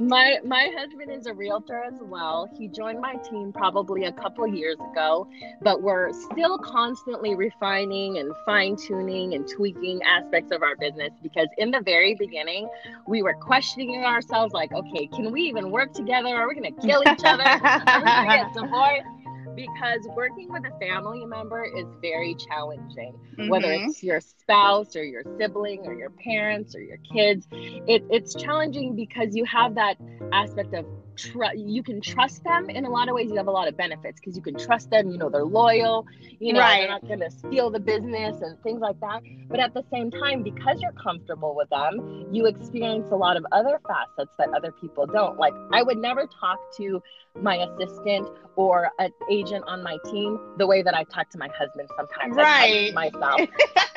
my 0.00 0.38
my 0.44 0.70
husband 0.76 1.10
is 1.10 1.26
a 1.26 1.34
realtor 1.34 1.82
as 1.82 1.98
well. 2.00 2.48
He 2.56 2.68
joined 2.68 3.00
my 3.00 3.16
team 3.16 3.52
probably 3.52 4.04
a 4.04 4.12
couple 4.12 4.46
years 4.46 4.76
ago, 4.92 5.28
but 5.62 5.82
we're 5.82 6.12
still 6.12 6.58
constantly 6.58 7.34
refining 7.34 8.18
and 8.18 8.32
fine-tuning 8.46 9.34
and 9.34 9.48
tweaking 9.48 10.00
aspects 10.02 10.50
of 10.52 10.62
our 10.62 10.76
business 10.76 11.10
because 11.22 11.48
in 11.58 11.70
the 11.70 11.80
very 11.80 12.14
beginning, 12.14 12.68
we 13.06 13.22
were 13.22 13.34
questioning 13.34 14.04
ourselves 14.04 14.52
like, 14.52 14.72
okay, 14.72 15.06
can 15.08 15.30
we 15.30 15.42
even 15.42 15.70
work 15.70 15.92
together? 15.92 16.28
Are 16.28 16.48
we 16.48 16.54
going 16.54 16.74
to 16.74 16.80
kill 16.86 17.02
each 17.02 17.24
other? 17.24 17.44
Are 17.44 18.00
we 18.00 18.10
to 18.10 18.26
get 18.26 18.52
divorced? 18.54 19.19
Because 19.56 20.06
working 20.16 20.48
with 20.50 20.64
a 20.64 20.72
family 20.78 21.24
member 21.26 21.64
is 21.64 21.86
very 22.00 22.34
challenging 22.48 23.14
whether 23.46 23.72
Mhm. 23.72 23.84
it's 23.84 24.02
your 24.02 24.20
spouse 24.20 24.94
or 24.96 25.04
your 25.04 25.24
sibling 25.38 25.86
or 25.86 25.94
your 25.94 26.10
parents 26.10 26.74
or 26.74 26.80
your 26.80 26.98
kids 27.12 27.46
it, 27.52 28.02
it's 28.10 28.34
challenging 28.34 28.94
because 28.94 29.34
you 29.34 29.44
have 29.44 29.74
that 29.74 29.96
aspect 30.32 30.74
of 30.74 30.86
tr- 31.20 31.38
mm-hmm. 31.38 31.68
you 31.68 31.82
can 31.82 32.00
trust 32.00 32.42
them 32.44 32.70
in 32.70 32.84
a 32.84 32.90
lot 32.90 33.08
of 33.08 33.14
ways 33.14 33.30
you 33.30 33.36
have 33.36 33.46
a 33.46 33.50
lot 33.50 33.68
of 33.68 33.76
benefits 33.76 34.20
because 34.20 34.36
you 34.36 34.42
can 34.42 34.56
trust 34.56 34.90
them 34.90 35.10
you 35.10 35.18
know 35.18 35.28
they're 35.28 35.44
loyal 35.44 36.06
you 36.38 36.52
know 36.52 36.60
Right. 36.60 36.80
they're 36.80 36.88
not 36.88 37.06
going 37.06 37.20
to 37.20 37.30
steal 37.30 37.70
the 37.70 37.80
business 37.80 38.40
and 38.42 38.60
things 38.62 38.80
like 38.80 38.98
that 39.00 39.22
but 39.48 39.60
at 39.60 39.74
the 39.74 39.84
same 39.92 40.10
time 40.10 40.42
because 40.42 40.80
you're 40.80 40.92
comfortable 40.92 41.54
with 41.54 41.68
them 41.70 42.26
you 42.32 42.46
experience 42.46 43.08
a 43.10 43.16
lot 43.16 43.36
of 43.36 43.44
other 43.52 43.80
facets 43.86 44.32
that 44.38 44.48
other 44.54 44.72
people 44.80 45.06
don't 45.06 45.38
like 45.38 45.54
i 45.72 45.82
would 45.82 45.98
never 45.98 46.26
talk 46.40 46.58
to 46.76 47.02
my 47.40 47.56
assistant 47.56 48.28
or 48.56 48.90
an 48.98 49.10
agent 49.30 49.64
on 49.66 49.82
my 49.82 49.96
team 50.10 50.38
the 50.58 50.66
way 50.66 50.82
that 50.82 50.94
I 50.94 51.04
talk 51.04 51.30
to 51.30 51.38
my 51.38 51.48
husband 51.56 51.88
sometimes. 51.96 52.36
Right. 52.36 52.92
myself. 52.94 53.40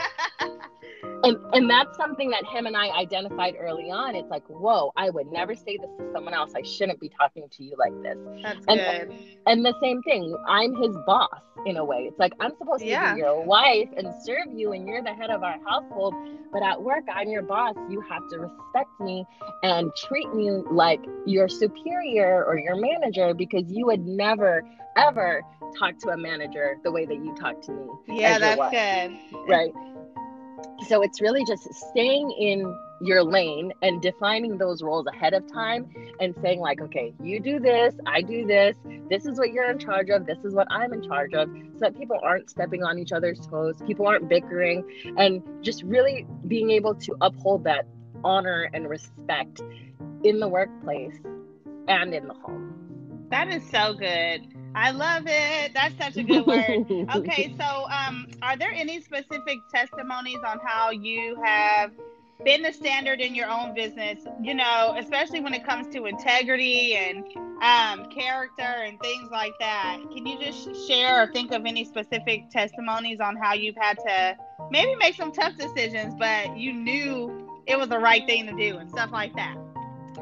and 1.23 1.37
and 1.53 1.69
that's 1.69 1.95
something 1.97 2.29
that 2.31 2.45
him 2.45 2.65
and 2.65 2.75
I 2.75 2.89
identified 2.89 3.55
early 3.59 3.89
on. 3.89 4.15
It's 4.15 4.29
like, 4.29 4.43
whoa, 4.47 4.91
I 4.95 5.09
would 5.09 5.27
never 5.31 5.55
say 5.55 5.77
this 5.77 5.89
to 5.99 6.11
someone 6.11 6.33
else. 6.33 6.51
I 6.55 6.61
shouldn't 6.61 6.99
be 6.99 7.09
talking 7.09 7.47
to 7.49 7.63
you 7.63 7.75
like 7.77 7.93
this. 8.03 8.17
That's 8.43 8.65
And- 8.67 9.09
good. 9.09 9.17
And 9.47 9.65
the 9.65 9.73
same 9.81 10.01
thing, 10.03 10.35
I'm 10.47 10.75
his 10.75 10.95
boss 11.05 11.41
in 11.65 11.77
a 11.77 11.85
way. 11.85 12.05
It's 12.09 12.19
like 12.19 12.33
I'm 12.39 12.55
supposed 12.57 12.81
to 12.81 12.85
be 12.85 13.19
your 13.19 13.43
wife 13.43 13.89
and 13.97 14.07
serve 14.23 14.47
you, 14.53 14.73
and 14.73 14.87
you're 14.87 15.01
the 15.01 15.13
head 15.13 15.29
of 15.29 15.43
our 15.43 15.57
household. 15.67 16.13
But 16.51 16.61
at 16.61 16.81
work, 16.81 17.03
I'm 17.11 17.29
your 17.29 17.41
boss. 17.41 17.75
You 17.89 18.01
have 18.01 18.27
to 18.29 18.39
respect 18.39 18.89
me 18.99 19.25
and 19.63 19.91
treat 20.07 20.31
me 20.33 20.51
like 20.51 20.99
your 21.25 21.47
superior 21.49 22.43
or 22.45 22.57
your 22.59 22.75
manager 22.75 23.33
because 23.33 23.63
you 23.67 23.85
would 23.87 24.05
never, 24.05 24.63
ever 24.95 25.41
talk 25.79 25.97
to 25.99 26.09
a 26.09 26.17
manager 26.17 26.75
the 26.83 26.91
way 26.91 27.05
that 27.05 27.15
you 27.15 27.33
talk 27.35 27.59
to 27.61 27.71
me. 27.71 27.87
Yeah, 28.07 28.37
that's 28.37 28.59
good. 28.71 29.39
right 29.47 29.71
so 30.87 31.01
it's 31.01 31.21
really 31.21 31.43
just 31.45 31.73
staying 31.73 32.31
in 32.31 32.79
your 33.01 33.23
lane 33.23 33.73
and 33.81 34.01
defining 34.01 34.57
those 34.57 34.81
roles 34.81 35.05
ahead 35.07 35.33
of 35.33 35.45
time 35.51 35.89
and 36.19 36.33
saying 36.41 36.59
like 36.59 36.79
okay 36.81 37.13
you 37.21 37.39
do 37.39 37.59
this 37.59 37.95
i 38.05 38.21
do 38.21 38.45
this 38.45 38.77
this 39.09 39.25
is 39.25 39.37
what 39.37 39.51
you're 39.51 39.69
in 39.69 39.77
charge 39.77 40.09
of 40.09 40.25
this 40.25 40.37
is 40.45 40.53
what 40.53 40.67
i'm 40.71 40.93
in 40.93 41.01
charge 41.01 41.33
of 41.33 41.49
so 41.73 41.79
that 41.79 41.97
people 41.97 42.17
aren't 42.23 42.49
stepping 42.49 42.83
on 42.83 42.97
each 42.97 43.11
other's 43.11 43.39
toes 43.47 43.75
people 43.85 44.07
aren't 44.07 44.29
bickering 44.29 44.83
and 45.17 45.41
just 45.61 45.83
really 45.83 46.25
being 46.47 46.69
able 46.71 46.95
to 46.95 47.15
uphold 47.21 47.63
that 47.63 47.85
honor 48.23 48.69
and 48.73 48.89
respect 48.89 49.61
in 50.23 50.39
the 50.39 50.47
workplace 50.47 51.19
and 51.87 52.13
in 52.13 52.27
the 52.27 52.33
home 52.33 52.73
That 53.29 53.47
is 53.47 53.67
so 53.71 53.95
good. 53.95 54.52
I 54.75 54.91
love 54.91 55.23
it. 55.27 55.73
That's 55.73 55.95
such 55.97 56.17
a 56.17 56.23
good 56.23 56.45
word. 56.45 57.09
okay, 57.15 57.55
so 57.59 57.85
um, 57.89 58.27
are 58.41 58.57
there 58.57 58.71
any 58.71 59.01
specific 59.01 59.59
testimonies 59.73 60.39
on 60.45 60.59
how 60.63 60.91
you 60.91 61.41
have 61.43 61.91
been 62.43 62.61
the 62.63 62.73
standard 62.73 63.21
in 63.21 63.35
your 63.35 63.49
own 63.49 63.75
business? 63.75 64.19
You 64.41 64.55
know, 64.55 64.95
especially 64.97 65.41
when 65.41 65.53
it 65.53 65.65
comes 65.65 65.93
to 65.93 66.05
integrity 66.05 66.95
and 66.95 67.23
um, 67.61 68.09
character 68.09 68.63
and 68.63 68.99
things 68.99 69.29
like 69.31 69.53
that. 69.59 69.99
Can 70.13 70.25
you 70.25 70.39
just 70.39 70.87
share 70.87 71.23
or 71.23 71.31
think 71.31 71.51
of 71.51 71.65
any 71.65 71.85
specific 71.85 72.49
testimonies 72.49 73.19
on 73.19 73.35
how 73.35 73.53
you've 73.53 73.77
had 73.77 73.97
to 73.99 74.35
maybe 74.71 74.95
make 74.95 75.15
some 75.15 75.31
tough 75.31 75.55
decisions, 75.57 76.15
but 76.17 76.57
you 76.57 76.73
knew 76.73 77.47
it 77.67 77.77
was 77.77 77.89
the 77.89 77.99
right 77.99 78.25
thing 78.25 78.47
to 78.47 78.53
do 78.53 78.77
and 78.77 78.89
stuff 78.89 79.11
like 79.11 79.35
that? 79.35 79.55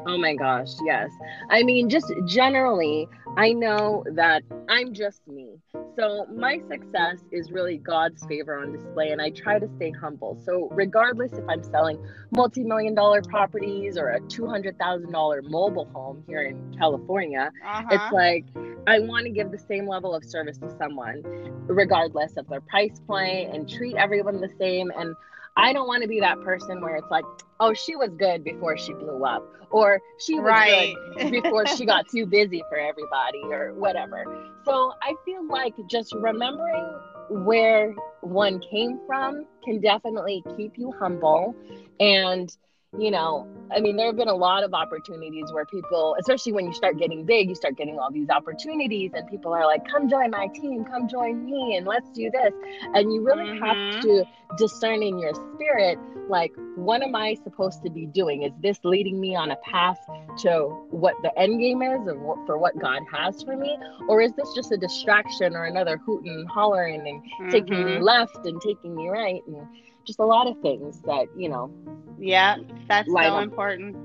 Oh 0.06 0.18
my 0.18 0.34
gosh, 0.34 0.70
yes. 0.84 1.10
I 1.50 1.62
mean, 1.62 1.88
just 1.88 2.12
generally, 2.26 3.08
I 3.36 3.52
know 3.52 4.04
that 4.12 4.42
I'm 4.68 4.92
just 4.92 5.26
me. 5.28 5.56
So 5.96 6.26
my 6.34 6.60
success 6.70 7.18
is 7.30 7.52
really 7.52 7.78
God's 7.78 8.24
favor 8.26 8.58
on 8.58 8.72
display, 8.72 9.10
and 9.10 9.20
I 9.20 9.30
try 9.30 9.58
to 9.58 9.68
stay 9.76 9.90
humble. 9.90 10.40
So, 10.44 10.68
regardless 10.72 11.32
if 11.32 11.44
I'm 11.48 11.62
selling 11.62 12.04
multi 12.30 12.64
million 12.64 12.94
dollar 12.94 13.22
properties 13.22 13.96
or 13.96 14.10
a 14.10 14.20
$200,000 14.20 15.42
mobile 15.50 15.88
home 15.92 16.24
here 16.26 16.42
in 16.42 16.74
California, 16.78 17.50
uh-huh. 17.64 17.88
it's 17.90 18.12
like 18.12 18.44
I 18.86 18.98
want 18.98 19.24
to 19.24 19.30
give 19.30 19.50
the 19.50 19.58
same 19.58 19.86
level 19.86 20.14
of 20.14 20.24
service 20.24 20.58
to 20.58 20.74
someone, 20.78 21.22
regardless 21.66 22.36
of 22.36 22.48
their 22.48 22.60
price 22.60 23.00
point, 23.06 23.54
and 23.54 23.68
treat 23.68 23.96
everyone 23.96 24.40
the 24.40 24.52
same. 24.58 24.90
And 24.96 25.14
I 25.56 25.72
don't 25.72 25.86
want 25.86 26.02
to 26.02 26.08
be 26.08 26.20
that 26.20 26.40
person 26.40 26.80
where 26.80 26.96
it's 26.96 27.10
like, 27.10 27.24
oh, 27.60 27.74
she 27.74 27.96
was 27.96 28.10
good 28.18 28.42
before 28.42 28.76
she 28.76 28.92
blew 28.94 29.24
up, 29.24 29.46
or 29.70 30.00
she 30.18 30.38
was 30.38 30.50
right. 30.50 30.94
good 31.16 31.30
before 31.30 31.66
she 31.66 31.84
got 31.84 32.08
too 32.10 32.26
busy 32.26 32.62
for 32.68 32.78
everybody, 32.78 33.42
or 33.44 33.74
whatever. 33.74 34.24
So 34.64 34.92
I 35.02 35.14
feel 35.24 35.46
like 35.46 35.74
just 35.88 36.14
remembering 36.14 36.98
where 37.30 37.94
one 38.20 38.60
came 38.60 38.98
from 39.06 39.46
can 39.64 39.80
definitely 39.80 40.42
keep 40.56 40.72
you 40.76 40.92
humble 40.98 41.54
and 42.00 42.54
you 42.98 43.10
know, 43.10 43.48
I 43.74 43.80
mean, 43.80 43.96
there 43.96 44.06
have 44.06 44.16
been 44.16 44.28
a 44.28 44.34
lot 44.34 44.64
of 44.64 44.74
opportunities 44.74 45.50
where 45.50 45.64
people, 45.64 46.14
especially 46.20 46.52
when 46.52 46.66
you 46.66 46.74
start 46.74 46.98
getting 46.98 47.24
big, 47.24 47.48
you 47.48 47.54
start 47.54 47.76
getting 47.76 47.98
all 47.98 48.12
these 48.12 48.28
opportunities, 48.28 49.12
and 49.14 49.26
people 49.28 49.54
are 49.54 49.64
like, 49.64 49.88
come 49.88 50.10
join 50.10 50.30
my 50.30 50.48
team, 50.48 50.84
come 50.84 51.08
join 51.08 51.42
me, 51.42 51.76
and 51.76 51.86
let's 51.86 52.10
do 52.10 52.30
this. 52.30 52.52
And 52.94 53.10
you 53.10 53.24
really 53.24 53.44
mm-hmm. 53.44 53.64
have 53.64 54.02
to 54.02 54.24
discern 54.58 55.02
in 55.02 55.18
your 55.18 55.32
spirit, 55.54 55.98
like, 56.28 56.52
what 56.76 57.02
am 57.02 57.14
I 57.14 57.34
supposed 57.42 57.82
to 57.82 57.90
be 57.90 58.04
doing? 58.04 58.42
Is 58.42 58.52
this 58.60 58.78
leading 58.84 59.18
me 59.18 59.34
on 59.34 59.50
a 59.50 59.56
path 59.56 59.98
to 60.40 60.50
what 60.90 61.14
the 61.22 61.36
end 61.38 61.60
game 61.60 61.80
is 61.80 62.06
of 62.06 62.20
what, 62.20 62.44
for 62.46 62.58
what 62.58 62.78
God 62.78 63.00
has 63.10 63.42
for 63.42 63.56
me? 63.56 63.78
Or 64.06 64.20
is 64.20 64.32
this 64.34 64.52
just 64.54 64.70
a 64.70 64.76
distraction 64.76 65.56
or 65.56 65.64
another 65.64 65.96
hooting 65.96 66.32
and 66.32 66.48
hollering 66.48 67.00
and 67.08 67.22
mm-hmm. 67.22 67.50
taking 67.50 67.84
me 67.86 68.00
left 68.00 68.44
and 68.44 68.60
taking 68.60 68.94
me 68.94 69.08
right? 69.08 69.40
And, 69.46 69.66
just 70.04 70.18
a 70.18 70.24
lot 70.24 70.46
of 70.46 70.58
things 70.60 71.00
that 71.02 71.26
you 71.36 71.48
know 71.48 71.72
yeah 72.18 72.56
that's 72.88 73.10
so 73.10 73.18
up. 73.18 73.42
important. 73.42 73.96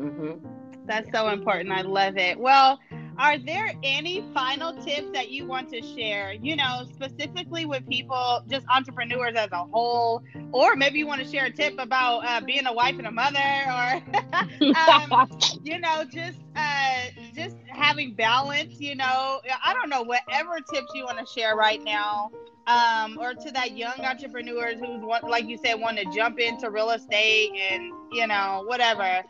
Mm-hmm. 0.00 0.46
that's 0.86 1.10
so 1.12 1.28
important. 1.28 1.72
I 1.72 1.82
love 1.82 2.16
it. 2.16 2.38
Well 2.38 2.78
are 3.18 3.36
there 3.36 3.72
any 3.82 4.24
final 4.32 4.72
tips 4.84 5.10
that 5.12 5.28
you 5.28 5.44
want 5.44 5.68
to 5.70 5.82
share 5.82 6.34
you 6.34 6.54
know 6.54 6.84
specifically 6.92 7.66
with 7.66 7.86
people 7.88 8.40
just 8.48 8.64
entrepreneurs 8.68 9.34
as 9.36 9.50
a 9.52 9.64
whole? 9.64 10.22
Or 10.52 10.76
maybe 10.76 11.00
you 11.00 11.06
want 11.06 11.22
to 11.22 11.28
share 11.28 11.46
a 11.46 11.50
tip 11.50 11.74
about 11.78 12.20
uh, 12.20 12.40
being 12.40 12.66
a 12.66 12.72
wife 12.72 12.96
and 12.96 13.06
a 13.06 13.10
mother 13.10 13.38
or 13.40 14.74
um, 14.76 15.28
you 15.62 15.80
know 15.80 16.04
just 16.04 16.38
uh, 16.54 17.06
just 17.34 17.56
having 17.68 18.14
balance 18.14 18.80
you 18.80 18.94
know? 18.94 19.40
I 19.64 19.74
don't 19.74 19.90
know 19.90 20.02
whatever 20.02 20.58
tips 20.72 20.92
you 20.94 21.04
want 21.04 21.18
to 21.18 21.26
share 21.26 21.56
right 21.56 21.82
now 21.82 22.30
um, 22.68 23.18
or 23.18 23.34
to 23.34 23.50
that 23.52 23.76
young 23.76 23.98
entrepreneurs 23.98 24.76
who's 24.78 25.02
like 25.22 25.48
you 25.48 25.58
said 25.64 25.74
want 25.74 25.98
to 25.98 26.04
jump 26.14 26.38
into 26.38 26.70
real 26.70 26.90
estate 26.90 27.50
and 27.70 27.92
you 28.12 28.26
know 28.26 28.64
whatever. 28.66 29.22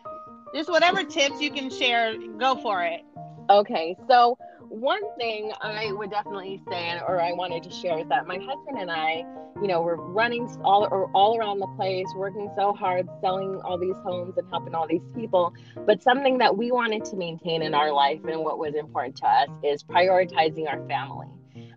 Just 0.55 0.71
whatever 0.71 1.05
tips 1.05 1.41
you 1.41 1.51
can 1.51 1.71
share 1.71 2.17
go 2.39 2.57
for 2.57 2.85
it. 2.85 3.03
Okay 3.51 3.97
so 4.09 4.37
one 4.71 5.01
thing 5.17 5.51
i 5.63 5.91
would 5.93 6.11
definitely 6.11 6.61
say 6.69 7.01
or 7.09 7.21
i 7.21 7.33
wanted 7.33 7.63
to 7.63 7.71
share 7.71 7.99
is 7.99 8.09
that 8.09 8.27
my 8.27 8.37
husband 8.37 8.79
and 8.79 8.91
i 8.91 9.25
you 9.61 9.67
know 9.67 9.81
we're 9.81 9.97
running 9.97 10.47
all 10.63 10.87
or 10.91 11.11
all 11.13 11.39
around 11.39 11.59
the 11.59 11.67
place 11.69 12.07
working 12.15 12.51
so 12.57 12.73
hard 12.73 13.09
selling 13.21 13.61
all 13.65 13.79
these 13.79 13.97
homes 14.05 14.35
and 14.37 14.49
helping 14.51 14.75
all 14.75 14.87
these 14.87 15.03
people. 15.17 15.53
But 15.87 16.03
something 16.03 16.39
that 16.39 16.57
we 16.57 16.71
wanted 16.71 17.05
to 17.07 17.17
maintain 17.17 17.63
in 17.63 17.75
our 17.75 17.93
life 17.93 18.21
and 18.25 18.41
what 18.41 18.59
was 18.59 18.75
important 18.75 19.17
to 19.17 19.27
us 19.27 19.49
is 19.65 19.83
prioritizing 19.83 20.69
our 20.69 20.87
family 20.87 21.27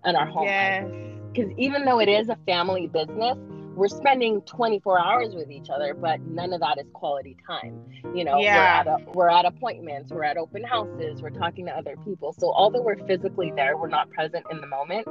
and 0.04 0.15
our 0.15 0.28
home 0.28 0.45
yes. 0.45 0.84
life 0.84 1.20
because 1.34 1.52
even 1.58 1.86
though 1.86 2.00
it 2.00 2.10
is 2.10 2.30
a 2.30 2.38
family 2.46 2.88
business, 2.88 3.38
we're 3.76 3.88
spending 3.88 4.41
24 4.41 5.00
hours 5.00 5.34
with 5.34 5.50
each 5.50 5.70
other, 5.70 5.94
but 5.94 6.20
none 6.22 6.52
of 6.52 6.60
that 6.60 6.78
is 6.78 6.86
quality 6.94 7.38
time. 7.48 7.82
You 8.13 8.26
know, 8.26 8.38
yeah. 8.38 8.84
we're, 8.84 8.91
at 8.91 9.02
a, 9.02 9.12
we're 9.13 9.30
at 9.30 9.46
appointments, 9.46 10.12
we're 10.12 10.26
at 10.26 10.38
open 10.38 10.63
houses, 10.63 11.22
we're 11.22 11.30
talking 11.30 11.65
to 11.67 11.72
other 11.72 11.96
people. 12.04 12.34
So 12.38 12.52
although 12.52 12.82
we're 12.82 12.98
physically 13.08 13.52
there, 13.56 13.78
we're 13.78 13.88
not 13.88 14.10
present 14.12 14.46
in 14.52 14.60
the 14.60 14.67
moment. 14.67 15.08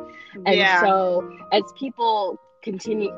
And 0.47 0.57
yeah. 0.57 0.83
so 0.83 1.33
as 1.53 1.63
people 1.79 2.39
continue 2.63 3.11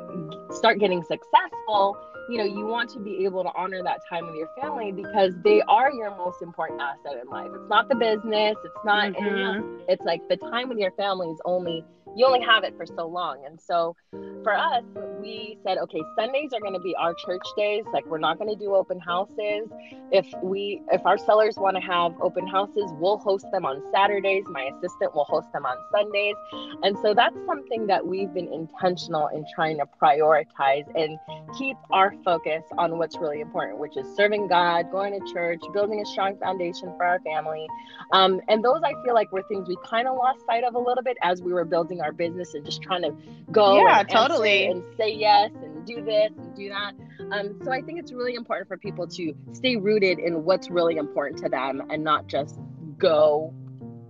start 0.53 0.79
getting 0.79 1.03
successful, 1.03 1.97
you 2.29 2.39
know, 2.39 2.45
you 2.45 2.67
want 2.67 2.91
to 2.91 2.99
be 2.99 3.25
able 3.25 3.43
to 3.43 3.51
honor 3.55 3.83
that 3.83 4.01
time 4.09 4.27
with 4.27 4.37
your 4.37 4.49
family 4.61 4.93
because 4.93 5.35
they 5.43 5.63
are 5.63 5.93
your 5.93 6.17
most 6.17 6.43
important 6.43 6.81
asset 6.81 7.21
in 7.23 7.29
life. 7.29 7.51
It's 7.55 7.69
not 7.69 7.89
the 7.89 7.95
business, 7.95 8.57
it's 8.65 8.85
not 8.85 9.13
mm-hmm. 9.13 9.81
it's 9.89 10.05
like 10.05 10.27
the 10.29 10.37
time 10.37 10.69
with 10.69 10.79
your 10.79 10.93
family 10.93 11.29
is 11.29 11.41
only 11.45 11.85
you 12.17 12.27
only 12.27 12.41
have 12.41 12.65
it 12.65 12.77
for 12.77 12.87
so 12.87 13.07
long. 13.07 13.45
And 13.47 13.61
so 13.61 13.97
for 14.43 14.55
us, 14.55 14.83
we 15.21 15.59
said, 15.65 15.79
okay, 15.79 16.03
Sundays 16.17 16.53
are 16.53 16.61
going 16.61 16.75
to 16.75 16.81
be 16.81 16.95
our 16.97 17.15
church 17.15 17.43
days. 17.57 17.85
Like 17.93 18.05
we're 18.07 18.19
not 18.19 18.39
going 18.39 18.51
to 18.51 18.57
do 18.57 18.75
open 18.75 19.01
houses. 19.01 19.69
If 20.11 20.27
we, 20.43 20.83
if 20.93 21.05
our 21.07 21.17
sellers 21.17 21.57
want 21.57 21.77
to 21.77 21.83
have 21.83 22.13
open 22.21 22.47
houses, 22.47 22.91
we'll 22.99 23.19
host 23.19 23.47
them 23.53 23.65
on 23.65 23.83
Saturdays. 23.93 24.45
My 24.49 24.71
assistant 24.77 25.15
will 25.15 25.25
host 25.25 25.53
them 25.53 25.65
on 25.65 25.77
Sundays. 25.93 26.35
And 26.83 26.97
so 27.03 27.15
that's 27.15 27.37
something 27.47 27.87
that 27.87 28.07
we've 28.07 28.33
been 28.33 28.53
intentional 28.53 29.29
in 29.29 29.45
trying 29.55 29.79
to 29.79 29.87
prioritize 30.01 30.85
and 30.95 31.19
keep 31.59 31.77
our 31.91 32.12
focus 32.25 32.63
on 32.79 32.99
what's 32.99 33.19
really 33.19 33.41
important, 33.41 33.79
which 33.79 33.97
is 33.97 34.07
serving 34.17 34.49
God, 34.49 34.91
going 34.91 35.19
to 35.19 35.33
church, 35.33 35.61
building 35.73 36.01
a 36.01 36.07
strong 36.07 36.37
foundation 36.39 36.93
for 36.97 37.05
our 37.05 37.21
family. 37.21 37.67
Um, 38.13 38.41
and 38.49 38.65
those 38.65 38.81
I 38.85 38.93
feel 39.05 39.15
like 39.15 39.33
were 39.33 39.43
things 39.49 39.69
we 39.69 39.77
kind 39.85 40.07
of 40.07 40.17
lost 40.17 40.45
sight 40.47 40.65
of 40.65 40.75
a 40.75 40.79
little 40.79 41.03
bit 41.03 41.17
as 41.23 41.43
we 41.43 41.53
were 41.53 41.65
building 41.65 42.01
our 42.01 42.13
business 42.13 42.55
and 42.55 42.65
just 42.65 42.83
trying 42.83 43.03
to 43.03 43.15
go 43.51 43.77
yeah 43.85 44.01
and 44.01 44.09
totally. 44.09 44.67
and 44.67 44.83
say 44.97 45.13
yes 45.13 45.51
and 45.63 45.87
do 45.87 46.03
this 46.03 46.31
and 46.37 46.55
do 46.57 46.69
that. 46.69 46.93
Um, 47.31 47.59
so 47.63 47.71
i 47.71 47.81
think 47.81 47.99
it's 47.99 48.13
really 48.13 48.35
important 48.35 48.69
for 48.69 48.77
people 48.77 49.07
to 49.07 49.35
stay 49.53 49.77
rooted 49.77 50.19
in 50.19 50.45
what's 50.45 50.71
really 50.71 50.97
important 50.97 51.41
to 51.43 51.49
them 51.49 51.83
and 51.91 52.03
not 52.03 52.27
just 52.27 52.59
go 52.99 53.55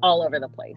all 0.02 0.22
over 0.22 0.40
the 0.40 0.48
place 0.48 0.76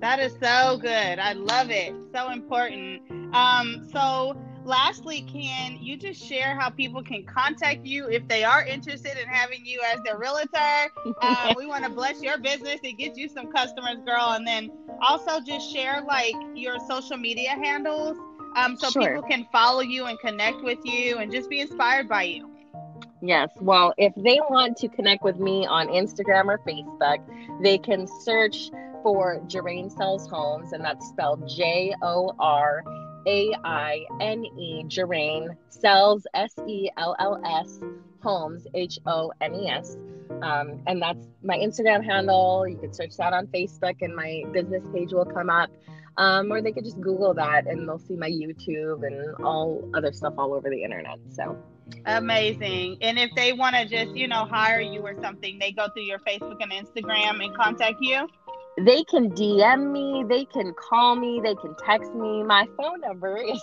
that 0.00 0.18
is 0.18 0.32
so 0.40 0.78
good 0.78 1.18
i 1.18 1.32
love 1.32 1.70
it 1.70 1.94
so 2.12 2.30
important 2.30 3.02
um, 3.34 3.86
so 3.92 4.36
lastly, 4.66 5.22
can 5.32 5.78
you 5.80 5.96
just 5.96 6.22
share 6.22 6.58
how 6.58 6.68
people 6.68 7.02
can 7.02 7.24
contact 7.24 7.86
you 7.86 8.08
if 8.08 8.26
they 8.28 8.44
are 8.44 8.64
interested 8.64 9.16
in 9.16 9.28
having 9.28 9.64
you 9.64 9.80
as 9.92 10.00
their 10.02 10.18
realtor? 10.18 10.90
Uh, 11.22 11.54
we 11.56 11.66
want 11.66 11.84
to 11.84 11.90
bless 11.90 12.20
your 12.20 12.38
business 12.38 12.80
and 12.84 12.98
get 12.98 13.16
you 13.16 13.28
some 13.28 13.50
customers, 13.50 13.98
girl. 14.04 14.32
And 14.32 14.46
then 14.46 14.70
also 15.00 15.40
just 15.40 15.72
share 15.72 16.02
like 16.02 16.34
your 16.54 16.78
social 16.88 17.16
media 17.16 17.50
handles 17.50 18.16
um, 18.56 18.76
so 18.76 18.90
sure. 18.90 19.02
people 19.02 19.22
can 19.22 19.46
follow 19.52 19.80
you 19.80 20.06
and 20.06 20.18
connect 20.18 20.62
with 20.62 20.78
you 20.84 21.18
and 21.18 21.30
just 21.30 21.48
be 21.48 21.60
inspired 21.60 22.08
by 22.08 22.22
you. 22.24 22.50
Yes. 23.22 23.50
Well, 23.60 23.94
if 23.96 24.12
they 24.16 24.40
want 24.50 24.76
to 24.78 24.88
connect 24.88 25.22
with 25.22 25.38
me 25.38 25.66
on 25.66 25.88
Instagram 25.88 26.46
or 26.46 26.58
Facebook, 26.58 27.18
they 27.62 27.78
can 27.78 28.06
search 28.22 28.70
for 29.06 29.40
Joraine 29.46 29.88
Sells 29.88 30.26
Homes, 30.26 30.72
and 30.72 30.84
that's 30.84 31.06
spelled 31.06 31.48
J 31.48 31.94
O 32.02 32.34
R 32.40 32.82
a 33.28 33.54
I 33.62 34.04
N 34.20 34.44
E, 34.44 34.82
Joraine, 34.88 35.56
Sells, 35.68 36.26
S 36.34 36.52
E 36.66 36.90
L 36.96 37.14
L 37.20 37.40
S, 37.46 37.78
Homes, 38.20 38.66
H 38.74 38.98
O 39.06 39.30
N 39.40 39.54
E 39.54 39.68
S. 39.68 39.96
Um, 40.42 40.82
and 40.88 41.00
that's 41.00 41.24
my 41.44 41.56
Instagram 41.56 42.04
handle. 42.04 42.66
You 42.66 42.78
can 42.78 42.92
search 42.92 43.16
that 43.18 43.32
on 43.32 43.46
Facebook, 43.46 43.94
and 44.00 44.12
my 44.16 44.42
business 44.52 44.82
page 44.92 45.12
will 45.12 45.24
come 45.24 45.50
up. 45.50 45.70
Um, 46.18 46.50
or 46.50 46.60
they 46.60 46.72
could 46.72 46.84
just 46.84 47.00
Google 47.00 47.34
that 47.34 47.66
and 47.66 47.86
they'll 47.86 47.98
see 47.98 48.16
my 48.16 48.30
YouTube 48.30 49.06
and 49.06 49.36
all 49.44 49.86
other 49.92 50.14
stuff 50.14 50.32
all 50.38 50.54
over 50.54 50.70
the 50.70 50.82
internet. 50.82 51.18
So 51.30 51.58
amazing. 52.06 52.96
And 53.02 53.18
if 53.18 53.30
they 53.36 53.52
want 53.52 53.76
to 53.76 53.86
just, 53.86 54.16
you 54.16 54.26
know, 54.26 54.46
hire 54.46 54.80
you 54.80 55.02
or 55.02 55.14
something, 55.20 55.58
they 55.58 55.72
go 55.72 55.88
through 55.90 56.04
your 56.04 56.18
Facebook 56.20 56.56
and 56.60 56.72
Instagram 56.72 57.44
and 57.44 57.54
contact 57.54 57.98
you. 58.00 58.26
They 58.78 59.04
can 59.04 59.30
DM 59.30 59.90
me, 59.90 60.22
they 60.28 60.44
can 60.44 60.74
call 60.74 61.16
me, 61.16 61.40
they 61.42 61.54
can 61.54 61.74
text 61.76 62.14
me. 62.14 62.42
My 62.42 62.68
phone 62.76 63.00
number 63.00 63.36
is 63.38 63.62